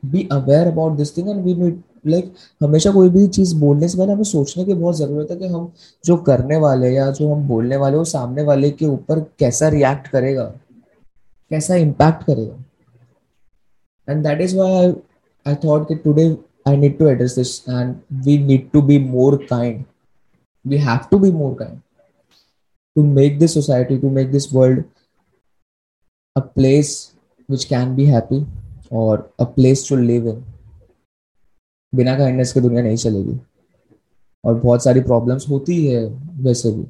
be 0.04 0.28
aware 0.32 0.66
about 0.66 0.96
this 0.96 1.16
thing 1.16 1.28
and 1.28 1.44
we 1.44 1.54
need 1.54 1.80
like 2.06 2.32
हमेशा 2.62 2.90
कोई 2.92 3.08
भी 3.10 3.26
चीज़ 3.28 3.54
बोलने 3.60 3.88
से 3.88 3.98
पहले 3.98 4.12
हमें 4.12 4.24
सोचने 4.24 4.64
की 4.64 4.74
बहुत 4.74 4.96
ज़रूरत 4.96 5.30
है 5.30 5.36
कि 5.36 5.46
हम 5.46 5.70
जो 6.04 6.16
करने 6.28 6.56
वाले 6.64 6.90
या 6.94 7.10
जो 7.10 7.32
हम 7.32 7.46
बोलने 7.48 7.76
वाले 7.76 7.96
वो 7.96 8.04
सामने 8.12 8.42
वाले 8.42 8.70
के 8.70 8.86
ऊपर 8.86 9.20
कैसा 9.38 9.68
रिएक्ट 9.68 10.08
करेगा, 10.08 10.44
कैसा 11.50 11.74
इम्पैक्ट 11.74 12.24
करेगा। 12.24 12.64
And 14.08 14.22
that 14.26 14.40
is 14.40 14.56
why 14.58 14.92
I 15.46 15.54
thought 15.64 15.88
कि 15.88 15.94
today 16.04 16.26
I 16.68 16.76
need 16.76 16.98
to 16.98 17.08
address 17.08 17.34
this 17.38 17.58
and 17.68 17.94
we 18.24 18.38
need 18.46 18.70
to 18.72 18.82
be 18.82 18.98
more 19.04 19.36
kind 19.50 19.84
we 20.64 20.78
have 20.88 21.06
to 21.10 21.18
be 21.18 21.30
more 21.32 21.54
kind 21.58 21.78
to 22.96 23.02
make 23.16 23.34
this 23.40 23.52
society, 23.54 23.96
to 23.98 24.08
make 24.10 24.30
this 24.30 24.46
world 24.52 24.78
a 26.36 26.40
place 26.40 26.88
which 27.48 27.66
can 27.68 27.92
be 27.98 28.06
happy 28.06 28.38
or 28.90 29.30
a 29.38 29.46
place 29.46 29.82
to 29.88 29.98
live 30.08 30.26
in. 30.26 30.40
बिना 31.94 32.18
kindness 32.18 32.52
के 32.52 32.60
दुनिया 32.60 32.82
नहीं 32.82 32.96
चलेगी। 32.96 33.38
और 34.44 34.54
बहुत 34.54 34.84
सारी 34.84 35.00
problems 35.00 35.48
होती 35.48 35.86
है 35.86 36.04
वैसे 36.40 36.70
भी। 36.70 36.82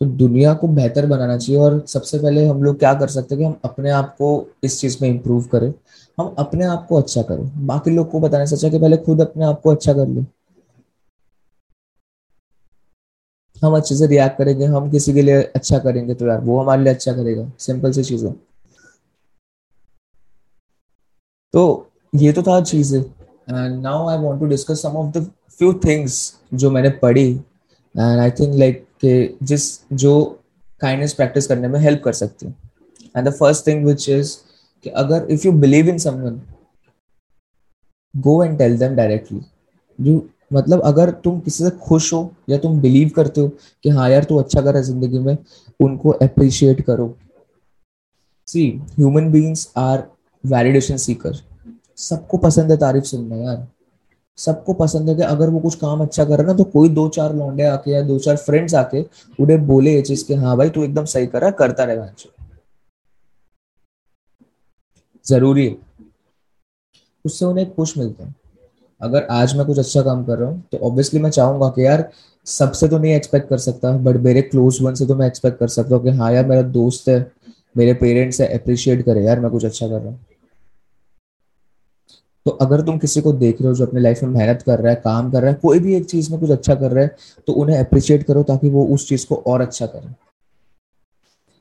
तो 0.00 0.06
दुनिया 0.06 0.54
को 0.54 0.68
बेहतर 0.68 1.06
बनाना 1.06 1.38
चाहिए 1.38 1.60
और 1.60 1.86
सबसे 1.86 2.18
पहले 2.18 2.46
हम 2.46 2.62
लोग 2.62 2.78
क्या 2.78 2.94
कर 2.94 3.08
सकते 3.08 3.34
हैं 3.34 3.38
कि 3.38 3.44
हम 3.44 3.60
अपने 3.64 3.90
आप 3.90 4.14
को 4.14 4.50
इस 4.64 4.80
चीज़ 4.80 4.98
में 5.02 5.08
इम्प्रूव 5.08 5.42
करें। 5.42 5.74
हम 6.18 6.34
अपने 6.38 6.64
आप 6.64 6.86
को 6.88 6.96
अच्छा 6.96 7.22
करें। 7.22 7.66
बाकी 7.66 7.90
लोग 7.90 8.10
को 8.10 8.20
बताने 8.20 8.46
से 8.46 8.54
अच्छा 8.54 8.68
कि 8.68 8.78
पहले 8.78 8.96
खुद 8.96 9.20
अपने 9.20 9.44
आप 9.44 9.60
को 9.60 9.70
अच्छा 9.70 9.92
कर 9.92 10.08
ले। 10.08 10.24
हम 13.62 13.76
अच्छे 13.76 13.96
से 13.96 14.06
रिएक्ट 14.06 14.38
करेंगे, 14.38 14.64
हम 14.64 14.90
किसी 14.90 15.12
के 15.12 15.22
लिए 15.22 15.42
अच्छा 15.42 15.78
करेंगे 15.78 16.14
तो 16.14 16.26
यार, 16.26 16.40
वो 16.40 16.60
हमारे 16.60 16.82
लिए 16.82 16.92
अच्छा 16.94 17.12
करेगा। 17.12 17.50
सिंपल 17.58 17.92
सी 17.92 18.04
चीज़ 18.04 18.26
है। 18.26 18.32
तो 21.52 21.90
ये 22.14 22.32
तो 22.32 22.42
था 22.42 22.60
चीज़ें। 22.60 23.17
Now 23.48 24.08
I 24.08 24.18
want 24.18 24.40
to 24.40 24.46
discuss 24.46 24.82
some 24.82 24.96
of 24.96 25.12
the 25.18 25.24
few 25.58 25.72
things 25.84 26.16
जो 26.54 26.70
मैंने 26.70 26.90
पढ़ी. 27.02 27.30
एंड 27.32 28.20
आई 28.20 28.30
थिंक 28.40 28.54
लाइक 28.58 28.84
कि 29.00 29.38
जिस 29.42 29.68
जो 29.92 30.24
काइंडनेस 30.80 31.12
प्रैक्टिस 31.14 31.46
करने 31.46 31.68
में 31.68 31.78
हेल्प 31.80 32.02
कर 32.04 32.12
सकती 32.12 32.46
है. 32.46 32.54
And 33.16 33.28
the 33.28 33.32
first 33.32 33.66
thing 33.66 33.84
which 33.86 34.08
is 34.08 34.36
कि 34.84 34.90
अगर 35.02 35.26
if 35.30 35.46
you 35.46 35.52
believe 35.60 35.88
in 35.88 35.98
someone 35.98 36.40
go 38.14 38.42
and 38.44 38.58
tell 38.58 38.78
them 38.78 38.94
directly 38.96 39.40
you 39.98 40.22
मतलब 40.52 40.80
अगर 40.84 41.10
तुम 41.24 41.40
किसी 41.40 41.64
से 41.64 41.70
खुश 41.78 42.12
हो 42.12 42.20
या 42.50 42.58
तुम 42.58 42.80
बिलीव 42.80 43.08
करते 43.16 43.40
हो 43.40 43.48
कि 43.84 43.88
हाँ 43.90 44.08
यार 44.10 44.24
तू 44.24 44.36
अच्छा 44.38 44.60
कर 44.60 44.66
रहा 44.66 44.76
है 44.76 44.82
ज़िंदगी 44.84 45.18
में, 45.18 45.36
उनको 45.80 46.10
अप्रिशिएट 46.10 46.80
करो. 46.82 47.14
See 48.48 48.70
human 48.96 49.30
beings 49.32 49.72
are 49.76 50.02
validation 50.44 50.96
seeker 50.96 51.36
सबको 51.98 52.36
पसंद 52.38 52.70
है 52.70 52.76
तारीफ़ 52.78 53.04
सुनना 53.04 53.36
यार। 53.36 53.66
सबको 54.38 54.72
पसंद 54.74 55.08
है 55.08 55.14
कि 55.16 55.22
अगर 55.22 55.50
वो 55.50 55.60
कुछ 55.60 55.74
काम 55.74 56.00
अच्छा 56.02 56.24
कर 56.24 56.30
रहा 56.30 56.40
है 56.40 56.46
ना 56.46 56.52
तो 56.54 56.64
कोई 56.70 56.88
दो 56.88 57.08
चार 57.08 57.34
लौंडे 57.36 57.64
आके 57.66 57.90
या 57.90 58.02
दो 58.02 58.18
चार 58.18 58.36
फ्रेंड्स 58.38 58.74
आके 58.74 59.04
उन्हें 59.38 59.66
बोले 59.66 59.94
ये 59.94 60.02
चीज़ 60.02 60.26
के 60.26 60.34
हाँ 60.34 60.56
भाई, 60.56 60.70
तू 60.70 60.84
एकदम 60.84 61.04
सही 61.06 61.26
करा 61.26 61.40
रहा 61.40 61.50
करता 61.58 61.84
रहेगा 61.84 62.12
ज़रूरी 65.26 65.66
है। 65.66 65.76
उससे 67.24 67.44
उन्हें 67.44 67.64
एक 67.66 67.74
पुश 67.74 67.96
मिलता 67.98 68.24
है। 68.24 68.34
अगर 69.00 69.26
आज 69.30 69.56
मैं 69.56 69.66
कुछ 69.66 69.78
अच्छा 69.78 70.02
काम 70.02 70.24
कर 70.24 70.38
रहा 70.38 70.48
हूँ 70.50 70.62
तो 70.72 70.78
ऑब्वियसली 70.78 71.20
मैं 71.20 71.30
चाहूँगा 71.30 71.68
कि 71.68 71.84
यार, 71.86 72.08
सबसे 72.46 72.88
तो 72.88 72.98
नहीं 72.98 73.12
एक्सपेक्ट 73.14 73.48
कर 73.48 73.58
सकता 73.58 73.92
बट 73.98 74.16
मेरे 74.22 74.42
क्लोज 74.42 74.78
वन 74.82 74.94
से 74.94 75.06
तो 75.06 75.14
मैं 75.14 75.26
एक्सपेक्ट 75.26 75.58
कर 75.58 75.68
सकता 75.68 75.94
हूँ 75.94 76.02
कि 76.04 76.10
हाँ 76.10 76.32
यार, 76.32 76.46
मेरा 76.46 76.62
दोस्त 76.62 77.08
है, 77.08 77.18
मेरे 77.76 77.94
पेरेंट्स 77.94 78.40
है 78.40 78.48
अप्रिशिएट 78.58 79.04
करे, 79.04 79.24
यार, 79.24 79.40
मैं 79.40 79.50
कुछ 79.50 79.64
अच्छा 79.64 79.88
कर 79.88 79.94
रहा 79.94 80.08
हूँ। 80.08 80.18
तो 82.48 82.52
अगर 82.62 82.80
तुम 82.80 82.98
किसी 82.98 83.20
को 83.20 83.32
देख 83.34 83.60
रहे 83.60 83.68
हो 83.68 83.74
जो 83.74 83.86
अपने 83.86 84.00
लाइफ 84.00 84.22
में 84.22 84.30
मेहनत 84.30 84.62
कर 84.62 84.78
रहा 84.78 84.92
है, 84.92 85.00
काम 85.04 85.30
कर 85.30 85.42
रहा 85.42 85.50
है, 85.50 85.56
कोई 85.56 85.78
भी 85.78 85.94
एक 85.96 86.04
चीज़ 86.06 86.30
में 86.30 86.38
कुछ 86.40 86.50
अच्छा 86.50 86.74
कर 86.74 86.90
रहा 86.90 87.04
है 87.04 87.16
तो 87.48 87.52
उन्हें 87.54 87.78
अप्रिशिएट 87.78 88.22
करो 88.22 88.42
ताकि 88.44 88.68
वो 88.70 88.84
उस 88.94 89.08
चीज़ 89.08 89.26
को 89.26 89.34
और 89.46 89.60
अच्छा 89.60 89.86
करे। 89.86 90.14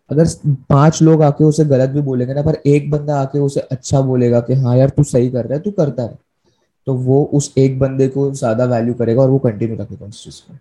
अगर 0.10 0.28
पाँच 0.70 1.02
लोग 1.02 1.24
आके 1.24 1.44
उसे 1.44 1.66
गलत 1.66 1.90
भी 1.90 2.02
बोलेंगे 2.02 2.34
ना, 2.34 2.42
पर 2.42 2.62
एक 2.66 2.90
बंदा 2.92 3.20
आके 3.22 3.40
उसे 3.40 3.60
अच्छा 3.62 4.02
बोलेगा 4.02 4.40
कि 4.40 4.54
हाँ 4.56 4.78
यार 4.78 4.90
तू 4.90 5.04
सही 5.04 5.30
कर 5.30 5.46
रहा 5.46 5.54
है, 5.54 5.60
तू 5.60 5.72
करता 5.72 6.04
है 6.04 6.18
तो 6.88 6.94
वो 6.96 7.24
उस 7.34 7.54
एक 7.58 7.78
बंदे 7.80 8.08
को 8.08 8.30
ज़्यादा 8.34 8.66
वैल्यू 8.68 8.94
करेगा 8.94 9.22
और 9.22 9.30
वो 9.30 9.40
कंटिन्यू 9.40 9.78
रखेगा 9.78 10.06
उस 10.06 10.24
चीज़ 10.24 10.42
को। 10.42 10.58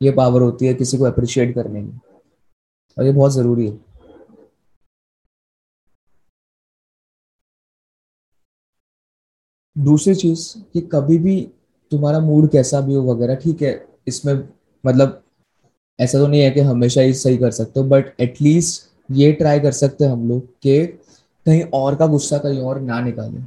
ये 0.00 0.10
पावर 0.12 0.42
होती 0.42 0.66
है 0.66 0.74
किसी 0.74 0.98
को 0.98 1.04
अप्रिशिएट 1.04 1.54
करने 1.54 1.82
की 1.82 2.00
और 2.96 3.04
ये 3.04 3.12
बहुत 3.12 3.32
ज़रूरी 3.32 3.66
है। 3.66 3.78
दूसरी 9.76 10.14
चीज़ 10.14 10.46
कि 10.72 10.80
कभी 10.92 11.18
भी 11.18 11.40
तुम्हारा 11.92 12.20
मूड 12.20 12.48
कैसा 12.50 12.80
भी 12.80 12.94
हो 12.94 13.02
वगैरह, 13.04 13.34
ठीक 13.34 13.62
है, 13.62 13.84
इसमें 14.08 14.34
मतलब 14.84 15.20
ऐसा 15.98 16.18
तो 16.18 16.26
नहीं 16.26 16.40
है 16.40 16.50
कि 16.50 16.60
हमेशा 16.60 17.00
ही 17.00 17.12
सही 17.14 17.36
कर 17.36 17.50
सकते 17.50 17.80
हो 17.80 17.86
बट 17.86 18.20
एटलीस्ट 18.20 18.90
ये 19.08 19.32
ट्राई 19.32 19.60
कर 19.60 19.72
सकते 19.72 20.04
हैं 20.04 20.12
हम 20.12 20.28
लोग 20.28 20.46
कि 20.62 20.84
कहीं 21.46 21.62
और 21.74 21.94
का 21.94 22.06
गुस्सा 22.06 22.38
कहीं 22.38 22.60
और 22.60 22.80
ना 22.80 23.00
निकालें। 23.00 23.44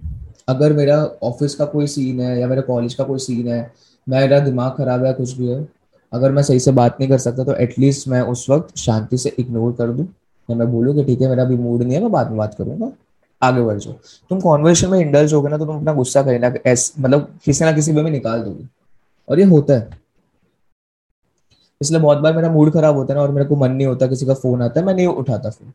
अगर 0.48 0.74
मेरा 0.74 0.98
ऑफ़िस 1.24 1.56
का 1.56 1.66
कोई 1.66 1.88
सीन 1.88 2.20
है 2.22 2.40
या 2.40 2.48
मेरे 2.48 2.62
कॉलेज 2.62 2.94
का 2.94 3.04
कोई 3.04 3.20
सीन 3.20 3.48
है, 3.48 3.72
मेरा 4.08 4.40
दिमाग 4.40 4.72
खराब 4.78 5.06
है 5.06 5.14
कुछ 5.14 5.32
भी 5.38 5.48
है, 5.48 5.68
अगर 6.12 6.32
मैं 6.32 6.44
सही 6.44 6.60
से 6.60 6.72
बात 6.72 6.98
नहीं 7.00 7.10
कर 7.10 7.18
सकता 7.18 7.44
तो 7.44 7.56
एटलीस्ट 7.56 8.08
मैं 8.08 8.22
उस 8.24 8.50
वक्त 8.50 8.78
शांति 8.78 9.18
से 9.18 9.36
इग्नोर 9.40 9.72
कर 9.74 9.92
दूँ। 9.92 10.06
या 10.50 10.56
मैं 10.56 10.72
बोलूँ 10.72 10.96
कि 10.96 11.04
ठीक 11.04 11.22
है, 11.22 11.30
मेरा 11.30 11.44
अभी 11.44 11.58
मूड 11.58 11.82
नहीं 11.84 11.94
है, 11.94 12.02
मैं 12.02 12.12
बाद 12.12 12.28
में 12.28 12.38
बात 12.38 12.56
करूँगा। 12.56 12.92
आगे 13.42 13.62
बढ़ 13.62 13.78
जाओ। 13.80 13.94
तुम 14.32 14.40
कॉन्वर्सेशन 14.42 14.90
में 14.90 15.00
इंडल्ज 15.00 15.34
हो 15.34 15.42
गए 15.42 15.50
ना 15.50 15.58
तो 15.58 15.66
तुम 15.66 15.78
अपना 15.78 15.94
गुस्सा 15.94 16.24
कहीं 16.24 16.40
ना 16.40 16.50
मतलब 16.50 17.28
किसी 17.46 17.66
ना 17.66 17.72
किसी 17.72 17.92
वे 17.92 18.02
में 18.04 18.12
निकाल 18.12 18.42
दोगे। 18.44 18.68
और 19.28 19.40
ये 19.40 19.46
होता 19.46 19.74
है। 19.74 20.04
इसलिए 21.82 22.00
बहुत 22.02 22.18
बार 22.18 22.36
मेरा 22.36 22.50
मूड 22.52 22.72
खराब 22.74 22.96
होता 22.96 23.14
है 23.14 23.18
ना, 23.18 23.24
और 23.24 23.32
मेरे 23.32 23.46
को 23.46 23.56
मन 23.56 23.72
नहीं 23.72 23.88
होता, 23.88 24.08
किसी 24.08 24.26
का 24.26 24.34
फ़ोन 24.34 24.62
आता 24.62 24.80
है, 24.80 24.86
मैं 24.86 24.94
नहीं 24.94 25.08
उठाता 25.08 25.50
फ़ोन 25.50 25.74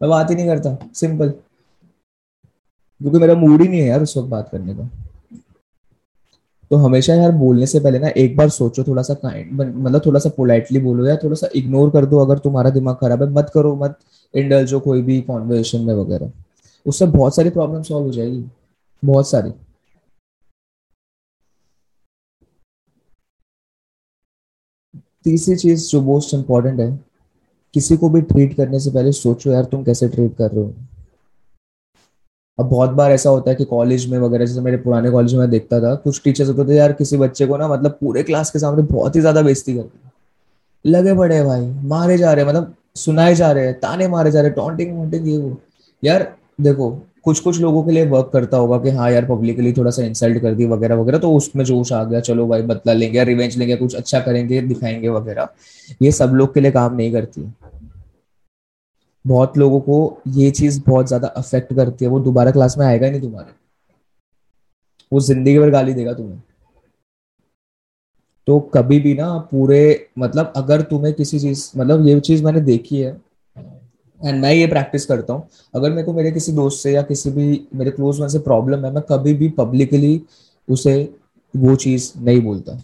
मैं 0.00 0.10
बात 0.10 0.30
ही 0.30 0.34
नहीं 0.34 0.46
करता 0.46 0.76
सिंपल 0.94 1.28
क्योंकि 3.00 3.18
मेरा 3.18 3.34
मूड 3.34 3.60
ही 3.62 3.68
नहीं 3.68 3.80
है 3.80 3.86
यार 3.86 4.02
उस 4.02 4.16
वक्त 4.16 4.28
बात 4.28 4.48
करने 4.48 4.74
का। 4.74 4.88
तो 6.70 6.76
हमेशा 6.76 7.14
यार 7.14 7.32
बोलने 7.32 7.66
से 7.66 7.80
पहले 7.80 7.98
ना, 7.98 8.08
एक 8.08 8.36
बार 8.36 8.48
सोचो, 8.48 8.82
थोड़ा 8.84 9.02
सा 9.02 9.14
काइंड 9.14 9.52
मतलब 9.52 10.02
थोड़ा 10.06 10.20
सा 10.20 10.30
पोलाइटली 10.36 10.80
बोलो 10.80 11.06
या 11.06 11.16
थोड़ा 11.16 11.34
सा 11.34 11.48
इग्नोर 11.54 11.90
कर 11.90 12.06
दो, 12.06 12.18
अगर 12.18 12.38
तुम्हारा 12.38 12.70
दिमाग 12.70 12.96
खराब 12.96 13.22
है, 13.22 13.28
मत 13.30 13.50
करो, 13.54 13.74
मत 13.76 13.98
इंडल्ज 14.34 14.72
हो 14.74 14.80
कोई 14.80 15.02
भी 15.02 15.20
कॉन्वर्सेशन 15.20 15.80
में 15.80 15.94
वगैरह। 15.94 16.32
उससे 16.86 17.06
बहुत 17.08 17.36
सारी 17.36 17.50
प्रॉब्लम 17.50 17.82
सॉल्व 17.82 18.06
हो 18.06 18.12
जाएगी। 18.12 18.44
बहुत 19.02 19.28
सारी। 19.30 19.50
तीसरी 25.24 25.56
चीज़ 25.56 25.88
जो 25.88 26.00
मोस्ट 26.02 26.34
इंपॉर्टेंट 26.34 26.80
है, 26.80 26.90
किसी 27.74 27.96
को 27.96 28.08
भी 28.08 28.20
ट्रीट 28.22 28.56
करने 28.56 28.80
से 28.80 28.90
पहले 28.90 29.12
सोचो 29.12 29.50
यार 29.50 29.64
तुम 29.64 29.82
कैसे 29.84 30.08
ट्रीट 30.08 30.36
कर 30.36 30.50
रहे 30.50 30.64
हो। 30.64 30.72
अब 32.58 32.68
बहुत 32.68 32.90
बार 32.90 33.12
ऐसा 33.12 33.30
होता 33.30 33.50
है 33.50 33.56
कि 33.56 33.64
कॉलेज 33.64 34.06
में 34.10 34.18
वगैरह, 34.18 34.46
जैसे 34.46 34.60
मेरे 34.60 34.76
पुराने 34.76 35.10
कॉलेज 35.10 35.34
में 35.34 35.50
देखता 35.50 35.80
था, 35.80 35.94
कुछ 35.94 36.20
टीचर्स 36.24 36.48
होते 36.48 36.68
थे, 36.68 36.76
यार 36.76 36.92
किसी 36.92 37.16
बच्चे 37.16 37.46
को 37.46 37.56
ना 37.56 37.68
मतलब 37.68 37.98
पूरे 38.00 38.22
क्लास 38.22 38.50
के 38.50 38.58
सामने 38.58 38.82
बहुत 38.84 39.16
ही 39.16 39.20
ज़्यादा 39.20 39.42
बेइज्जती 39.42 39.74
करते 39.74 40.06
लगे 40.84 41.14
पड़े 41.16 41.42
भाई, 41.44 41.66
मारे 41.84 42.16
जा 42.18 42.32
रहे 42.32 42.44
हैं 42.44 42.50
मतलब 42.50 42.74
सुनाए 42.96 43.34
जा 43.34 43.50
रहे 43.52 43.66
हैं, 43.66 43.78
ताने 43.80 44.08
मारे 44.08 44.30
जा 44.30 44.40
रहे 44.40 44.48
हैं 44.48 44.56
टॉन्टिंग 44.56 44.96
वॉन्टिंग 44.98 45.28
ये 45.28 45.36
वो। 45.38 45.56
यार 46.02 46.22
देखो 46.58 46.90
कुछ 47.24 47.40
कुछ 47.40 47.60
लोगों 47.60 47.82
के 47.82 47.92
लिए 47.92 48.06
वर्क 48.06 48.30
करता 48.32 48.56
होगा 48.56 48.78
कि 48.78 48.90
हाँ 48.90 49.10
यार 49.10 49.24
पब्लिकली 49.26 49.72
थोड़ा 49.72 49.90
सा 49.90 50.02
इंसल्ट 50.02 50.38
कर 50.42 50.54
दी 50.54 50.66
वगैरह 50.66 50.94
वगैरह 50.94 51.18
तो 51.18 51.32
उसमें 51.32 51.64
जोश 51.64 51.92
आ 51.92 52.02
गया, 52.04 52.20
चलो 52.20 52.46
भाई 52.46 52.62
बदला 52.62 52.92
लेंगे 52.92 53.24
रिवेंज 53.24 53.56
लेंगे, 53.56 53.76
कुछ 53.76 53.94
अच्छा 53.94 54.20
करेंगे, 54.20 54.60
दिखाएँगे 54.60 55.08
वगैरह। 55.08 55.48
ये 56.02 56.12
सब 56.12 56.32
लोग 56.34 56.54
के 56.54 56.60
लिए 56.60 56.70
काम 56.70 56.94
नहीं 56.94 57.12
करती। 57.12 57.52
बहुत 59.24 59.58
लोगों 59.58 59.80
को 59.80 60.18
ये 60.28 60.50
चीज़ 60.50 60.80
बहुत 60.86 61.06
ज़्यादा 61.06 61.28
अफेक्ट 61.28 61.74
करती 61.74 62.04
है, 62.04 62.10
वो 62.10 62.20
दोबारा 62.20 62.50
क्लास 62.50 62.78
में 62.78 62.86
आएगा 62.86 63.06
ही 63.06 63.12
नहीं 63.12 63.22
तुम्हारे। 63.22 63.52
वो 65.12 65.20
ज़िंदगी 65.20 65.58
भर 65.58 65.70
गाली 65.70 65.94
देगा 65.94 66.12
तुम्हें। 66.12 66.42
तो 68.46 68.58
कभी 68.74 68.98
भी 69.00 69.14
ना 69.14 69.36
पूरे 69.50 70.08
मतलब 70.18 70.52
अगर 70.56 70.82
तुम्हें 70.82 71.14
किसी 71.14 71.38
चीज़ 71.38 71.70
मतलब 71.76 72.06
ये 72.06 72.20
चीज़ 72.20 72.44
मैंने 72.44 72.60
देखी 72.60 73.00
है 73.00 73.16
एंड 74.20 74.40
मैं 74.42 74.52
ये 74.52 74.66
प्रैक्टिस 74.66 75.06
करता 75.06 75.32
हूँ। 75.32 75.48
अगर 75.74 75.90
मेरे 75.90 76.02
को 76.02 76.12
मेरे 76.12 76.30
किसी 76.32 76.52
दोस्त 76.52 76.82
से 76.82 76.92
या 76.92 77.02
किसी 77.02 77.30
भी 77.30 77.66
मेरे 77.74 77.90
क्लोज 77.90 78.20
वन 78.20 78.28
से 78.28 78.38
प्रॉब्लम 78.40 78.84
है, 78.84 78.92
मैं 78.92 79.02
कभी 79.10 79.34
भी 79.34 79.48
पब्लिकली 79.58 80.20
उसे 80.68 81.02
वो 81.54 81.74
चीज़ 81.76 82.12
नहीं 82.18 82.40
बोलता। 82.42 82.78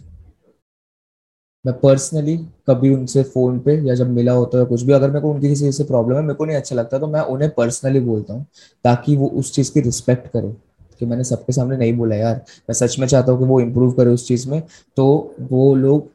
मैं 1.65 1.73
पर्सनली 1.79 2.37
कभी 2.67 2.89
उनसे 2.95 3.23
फ़ोन 3.23 3.59
पे 3.59 3.75
या 3.81 3.93
जब 3.95 4.09
मिला 4.09 4.31
होता 4.31 4.57
है 4.57 4.65
कुछ 4.65 4.81
भी, 4.81 4.93
अगर 4.93 5.09
मेरे 5.09 5.21
को 5.21 5.31
उनकी 5.31 5.49
किसी 5.49 5.71
से 5.71 5.83
प्रॉब्लम 5.83 6.15
है, 6.15 6.21
मेरे 6.21 6.33
को 6.33 6.45
नहीं 6.45 6.57
अच्छा 6.57 6.75
लगता 6.75 6.99
तो 6.99 7.07
मैं 7.07 7.21
उन्हें 7.21 7.49
पर्सनली 7.51 7.99
बोलता 7.99 8.33
हूँ 8.33 8.45
ताकि 8.85 9.15
वो 9.15 9.27
उस 9.29 9.53
चीज़ 9.53 9.71
की 9.73 9.81
रिस्पेक्ट 9.81 10.27
करे 10.27 10.53
कि 10.99 11.05
मैंने 11.05 11.23
सबके 11.23 11.53
सामने 11.53 11.77
नहीं 11.77 11.93
बोला 11.93 12.15
यार। 12.15 12.35
मैं 12.35 12.73
सच 12.73 12.99
में 12.99 13.07
चाहता 13.07 13.31
हूँ 13.31 13.39
कि 13.39 13.45
वो 13.45 13.59
इम्प्रूव 13.61 13.91
करे 13.91 14.09
उस 14.09 14.27
चीज़ 14.27 14.49
में 14.49 14.61
तो 14.97 15.35
वो 15.41 15.73
लोग 15.75 16.09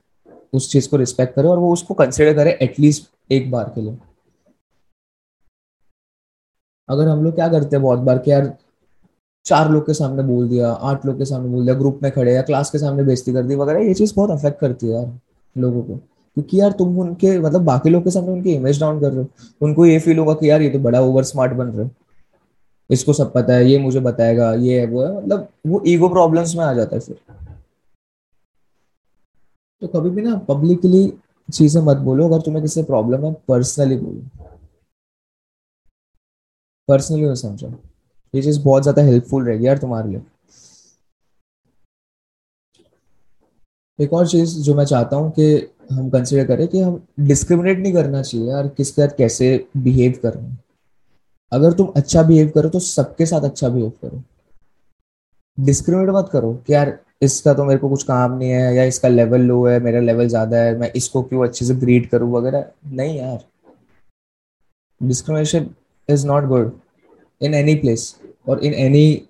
उस 0.52 0.70
चीज़ 0.72 0.88
को 0.88 0.96
रिस्पेक्ट 0.96 1.34
करे 1.34 1.48
और 1.48 1.58
वो 1.58 1.72
उसको 1.72 1.94
कंसिडर 1.94 2.34
करे 2.34 2.58
एटलीस्ट 2.62 3.10
एक 3.32 3.50
बार 3.50 3.72
के 3.74 3.80
लिए। 3.80 3.96
अगर 6.90 7.08
हम 7.08 7.24
लोग 7.24 7.34
क्या 7.34 7.48
करते 7.48 7.76
हैं 7.76 7.82
बहुत 7.82 7.98
बार 7.98 8.18
कि 8.18 8.30
यार, 8.30 8.52
चार 9.46 9.70
लोग 9.70 9.86
के 9.86 9.94
सामने 9.94 10.22
बोल 10.22 10.48
दिया, 10.48 10.70
आठ 10.72 11.06
लोग 11.06 11.18
के 11.18 11.24
सामने 11.24 11.48
बोल 11.48 11.62
दिया, 11.64 11.74
ग्रुप 11.74 12.00
में 12.02 12.12
खड़े 12.12 12.34
या 12.34 12.42
क्लास 12.42 12.70
के 12.70 12.78
सामने 12.78 13.02
बेइज्जती 13.02 13.32
कर 13.32 13.42
दी, 13.42 13.54
वगैरह, 13.54 13.80
ये 13.80 13.94
चीज़ 13.94 14.14
बहुत 14.16 14.30
अफेक्ट 14.30 14.60
करती 14.60 14.86
है 14.86 14.92
यार 14.92 15.20
लोगों 15.56 15.82
को। 15.82 15.94
क्योंकि 15.94 16.60
यार 16.60 16.72
तुम 16.72 16.98
उनके 16.98 17.38
मतलब 17.38 17.64
बाकी 17.64 17.90
लोग 17.90 18.04
के 18.04 18.10
सामने 18.10 18.32
उनकी 18.32 18.52
इमेज 18.52 18.80
डाउन 18.80 19.00
कर 19.00 19.12
रहे 19.12 19.22
हो। 19.22 19.26
उनको 19.62 19.86
ये 19.86 19.98
फील 19.98 20.18
होगा 20.18 20.34
कि 20.34 20.50
यार 20.50 20.62
ये 20.62 20.70
तो 20.70 20.78
बड़ा 20.78 21.00
ओवर 21.00 21.22
स्मार्ट 21.22 21.52
बन 21.52 21.66
रहे 21.66 21.88
इसको 22.90 23.12
सब 23.12 23.32
पता 23.32 23.54
है, 23.54 23.66
ये 23.66 23.78
मुझे 23.78 24.00
बताएगा, 24.00 24.52
ये 24.54 24.80
है, 24.80 24.86
वो 24.86 25.02
है 25.02 25.16
मतलब 25.16 25.48
वो 25.66 25.82
ईगो 25.86 26.08
प्रॉब्लम्स 26.08 26.56
में 26.56 26.64
आ 26.64 26.72
जाता 26.72 26.96
है 26.96 27.00
फिर। 27.00 27.16
तो 29.82 29.86
कभी 29.86 30.10
भी 30.10 30.22
ना 30.22 30.36
पब्लिकली 30.36 31.12
चीज़ें 31.52 31.82
मत 31.82 31.96
बोलो, 31.96 32.28
अगर 32.28 32.40
तुम्हें 32.40 32.62
किसी 32.62 32.82
प्रॉब्लम 32.82 33.24
है 33.24 33.32
पर्सनली 33.48 33.96
बोलो। 33.96 34.58
पर्सनली 36.90 37.24
मैं 37.24 37.34
समझा। 37.36 37.68
ये 38.34 38.42
चीज़ 38.42 38.60
बहुत 38.62 38.82
ज़्यादा 38.82 39.02
हेल्पफुल 39.02 39.44
रहेगी 39.46 39.66
यार 39.66 39.78
तुम्हारे 39.78 40.10
लिए। 40.10 40.20
एक 43.98 44.12
और 44.12 44.26
चीज़ 44.28 44.58
जो 44.62 44.74
मैं 44.74 44.84
चाहता 44.84 45.16
हूँ 45.16 45.30
कि 45.30 45.44
हम 45.92 46.08
कंसिडर 46.10 46.46
करें 46.46 46.66
कि 46.68 46.80
हम 46.80 47.02
डिस्क्रिमिनेट 47.20 47.78
नहीं 47.78 47.92
करना 47.92 48.22
चाहिए 48.22 48.48
यार, 48.48 48.68
किसके 48.68 49.02
साथ 49.02 49.16
कैसे 49.16 49.66
बिहेव 49.76 50.18
कर 50.22 50.34
रहे 50.34 50.44
हैं। 50.44 50.58
अगर 51.52 51.72
तुम 51.72 51.86
अच्छा 51.96 52.22
बिहेव 52.22 52.50
करो 52.54 52.68
तो 52.68 52.78
सबके 52.80 53.26
साथ 53.26 53.44
अच्छा 53.44 53.68
बिहेव 53.68 53.90
करो। 54.02 54.22
डिस्क्रिमिनेट 55.58 56.10
मत 56.10 56.28
करो 56.32 56.52
कि 56.66 56.72
यार, 56.74 56.98
इसका 57.22 57.54
तो 57.54 57.64
मेरे 57.64 57.78
को 57.78 57.88
कुछ 57.88 58.02
काम 58.02 58.36
नहीं 58.38 58.50
है 58.50 58.74
या 58.76 58.84
इसका 58.84 59.08
लेवल 59.08 59.40
लो 59.42 59.64
है, 59.66 59.78
मेरा 59.80 60.00
लेवल 60.00 60.28
ज़्यादा 60.28 60.56
है, 60.56 60.76
मैं 60.78 60.90
इसको 60.96 61.22
क्यों 61.22 61.44
अच्छे 61.44 61.64
से 61.64 61.74
ग्रीट 61.76 62.08
करूँ 62.10 62.32
वगैरह। 62.32 62.64
नहीं 62.86 63.18
यार। 63.18 63.44
Discrimination 65.00 65.68
is 66.10 66.26
not 66.26 66.44
good 66.44 66.72
in 67.40 67.54
any 67.54 67.74
place 67.74 68.14
और 68.48 68.64
इन 68.64 68.74
एनी 68.74 69.22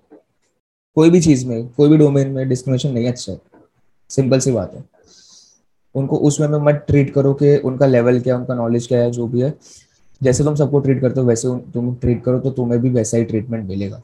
कोई 0.97 1.09
भी 1.09 1.21
चीज़ 1.21 1.45
में, 1.47 1.67
कोई 1.67 1.89
भी 1.89 1.97
डोमेन 1.97 2.31
में 2.31 2.47
डिस्क्रिमिनेशन 2.49 2.91
नहीं 2.91 3.07
अच्छा। 3.07 3.31
है 3.31 3.39
सिंपल 4.09 4.39
सी 4.39 4.51
बात 4.51 4.73
है। 4.75 4.83
उनको 5.95 6.17
उस 6.17 6.39
वे 6.41 6.47
में 6.47 6.59
मत 6.59 6.83
ट्रीट 6.87 7.13
करो 7.13 7.33
कि 7.33 7.55
उनका 7.57 7.85
लेवल 7.85 8.19
क्या 8.19 8.37
उनका 8.37 8.55
नॉलेज 8.55 8.87
क्या 8.87 8.99
है, 8.99 9.11
जो 9.11 9.27
भी 9.27 9.41
है। 9.41 9.53
जैसे 10.21 10.43
तुम 10.43 10.55
सबको 10.55 10.79
ट्रीट 10.79 11.01
करते 11.01 11.19
हो, 11.19 11.25
वैसे 11.27 11.47
तुम 11.71 11.93
ट्रीट 11.95 12.23
करो 12.23 12.39
तो 12.39 12.51
तुम्हें 12.51 12.81
भी 12.81 12.89
वैसा 12.89 13.17
ही 13.17 13.23
ट्रीटमेंट 13.23 13.67
मिलेगा। 13.69 14.01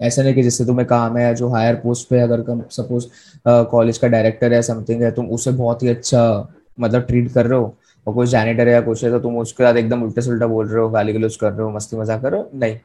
ऐसा 0.00 0.22
नहीं 0.22 0.34
कि 0.34 0.42
जिससे 0.42 0.64
तुम्हें 0.64 0.86
काम 0.88 1.16
है, 1.16 1.34
जो 1.34 1.48
हायर 1.48 1.74
पोस्ट 1.74 2.08
पे 2.08 2.20
अगर 2.20 2.42
कम 2.42 2.62
सपोज़ 2.70 3.06
कॉलेज 3.46 3.98
का 3.98 4.08
डायरेक्टर 4.08 4.52
है 4.52 4.62
समथिंग 4.62 5.02
है, 5.02 5.10
तुम 5.10 5.28
उसे 5.28 5.50
बहुत 5.52 5.82
ही 5.82 5.88
अच्छा 5.88 6.52
मतलब 6.80 7.02
ट्रीट 7.02 7.32
कर 7.32 7.46
रहे 7.46 7.58
हो। 7.58 7.74
और 8.06 8.14
कोई 8.14 8.26
जैनिटर 8.26 8.68
या 8.68 8.80
कुछ 8.80 9.04
है 9.04 9.10
तो 9.10 9.18
तुम 9.20 9.38
उसके 9.38 9.64
बाद 9.64 9.76
एकदम 9.76 10.02
उल्टे 10.02 10.20
सुल्टा 10.22 10.46
बोल 10.46 10.68
रहे 10.68 10.82
हो 10.82 10.88
गाली 10.90 11.12
गलोच 11.12 11.36
कर 11.36 11.52
रहे 11.52 11.62
हो 11.62 11.70
मस्ती 11.70 11.96
मज़ाक 11.96 12.22
कर 12.22 12.32
रहे 12.32 12.40
हो? 12.40 12.50
नहीं। 12.54 12.78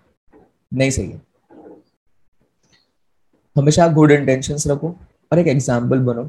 नहीं 0.71 0.89
सही 0.89 1.10
है। 1.10 1.21
हमेशा 3.55 3.88
गुड 3.89 4.12
इंटेंशंस 4.12 4.67
रखो 4.67 4.95
और 5.32 5.39
एक 5.39 5.47
एग्ज़ाम्पल 5.47 5.99
बनो। 6.01 6.23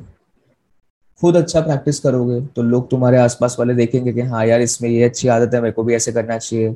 खुद 1.23 1.37
अच्छा 1.37 1.61
प्रैक्टिस 1.61 1.99
करोगे 2.01 2.41
तो 2.47 2.63
लोग 2.63 2.89
तुम्हारे 2.91 3.17
आसपास 3.19 3.57
वाले 3.59 3.75
देखेंगे 3.75 4.13
कि 4.13 4.21
हाँ 4.23 4.45
यार, 4.47 4.61
इसमें 4.61 4.89
ये 4.91 5.03
अच्छी 5.05 5.29
आदत 5.29 5.55
है, 5.55 5.61
मेरे 5.61 5.73
को 5.73 5.83
भी 5.85 5.95
ऐसे 5.95 6.13
करना 6.13 6.39
चाहिए। 6.39 6.69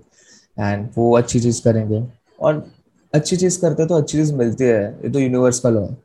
एंड 0.57 0.88
वो 0.96 1.16
अच्छी 1.16 1.40
चीज़ 1.40 1.62
करेंगे। 1.62 2.03
और 2.38 2.64
अच्छी 3.12 3.37
चीज़ 3.37 3.61
करते 3.61 3.87
तो 3.87 3.94
अच्छी 3.94 4.18
चीज़ 4.18 4.35
मिलती 4.35 4.64
है। 4.64 4.85
ये 4.94 5.11
तो 5.11 5.18
यूनिवर्स 5.18 5.59
का 5.61 5.70
लॉ 5.70 5.83
है। 5.83 5.96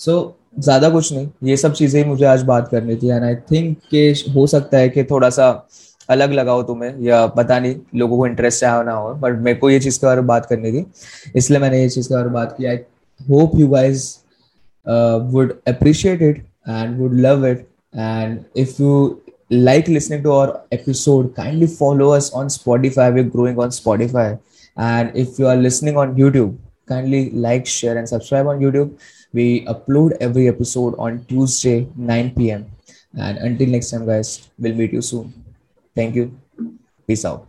सो 0.00 0.36
ज़्यादा 0.56 0.88
कुछ 0.90 1.12
नहीं। 1.12 1.28
ये 1.44 1.56
सब 1.56 1.72
चीज़ें 1.74 2.02
ही 2.02 2.08
मुझे 2.08 2.24
आज 2.26 2.42
बात 2.44 2.68
करनी 2.68 2.96
थी। 2.96 3.08
एंड 3.08 3.24
आई 3.24 3.34
थिंक 3.50 3.76
के 3.90 4.08
हो 4.32 4.46
सकता 4.46 4.78
है 4.78 4.88
कि 4.88 5.04
थोड़ा 5.04 5.30
सा 5.30 5.48
अलग 6.08 6.32
लगाओ 6.32 6.62
तुम्हें, 6.62 7.00
या 7.02 7.26
पता 7.28 7.58
नहीं 7.58 7.74
लोगों 7.94 8.16
को 8.18 8.26
इंटरेस्ट 8.26 8.64
आया 8.64 8.82
ना 8.82 8.92
हो 8.92 9.12
बट 9.14 9.38
मेरे 9.38 9.58
को 9.58 9.70
ये 9.70 9.80
चीज़ 9.80 9.98
के 10.00 10.06
बारे 10.06 10.20
में 10.20 10.26
बात 10.26 10.46
करनी 10.46 10.72
थी। 10.72 10.84
इसलिए 11.36 11.60
मैंने 11.60 11.80
ये 11.82 11.88
चीज़ 11.88 12.08
के 12.08 12.14
बारे 12.14 12.24
में 12.24 12.34
बात 12.34 12.54
की। 12.58 12.66
I 12.66 12.76
hope 13.20 13.52
you 13.56 13.68
guys 13.68 14.08
would 15.32 15.52
appreciate 15.68 16.22
it 16.22 16.44
and 16.68 16.98
would 17.00 17.14
love 17.20 17.46
it 17.46 17.66
and 17.94 18.38
if 18.56 18.82
you 18.82 19.22
like 19.52 19.88
listening 19.88 20.22
to 20.22 20.30
our 20.32 20.52
episode 20.72 21.32
kindly 21.34 21.66
follow 21.66 22.08
us 22.10 22.30
on 22.34 22.48
Spotify 22.48 23.10
we 23.10 23.22
growing 23.24 23.58
on 23.58 23.70
Spotify 23.70 24.32
and 24.76 25.16
if 25.16 25.40
you 25.40 25.46
are 25.46 25.56
listening 25.56 25.96
on 25.96 26.16
YouTube 26.18 26.58
kindly 26.88 27.30
like 27.34 27.68
share 27.68 27.96
and 27.96 28.06
subscribe 28.06 28.46
on 28.46 28.62
YouTube 28.62 28.96
We 29.32 29.64
upload 29.66 30.16
every 30.20 30.48
episode 30.48 30.94
on 30.98 31.24
Tuesday, 31.26 31.88
9 31.96 32.30
p.m. 32.34 32.70
And 33.18 33.38
until 33.38 33.68
next 33.68 33.90
time, 33.90 34.06
guys, 34.06 34.48
we'll 34.58 34.74
meet 34.74 34.92
you 34.92 35.02
soon. 35.02 35.32
Thank 35.94 36.14
you. 36.14 36.36
Peace 37.06 37.24
out. 37.24 37.46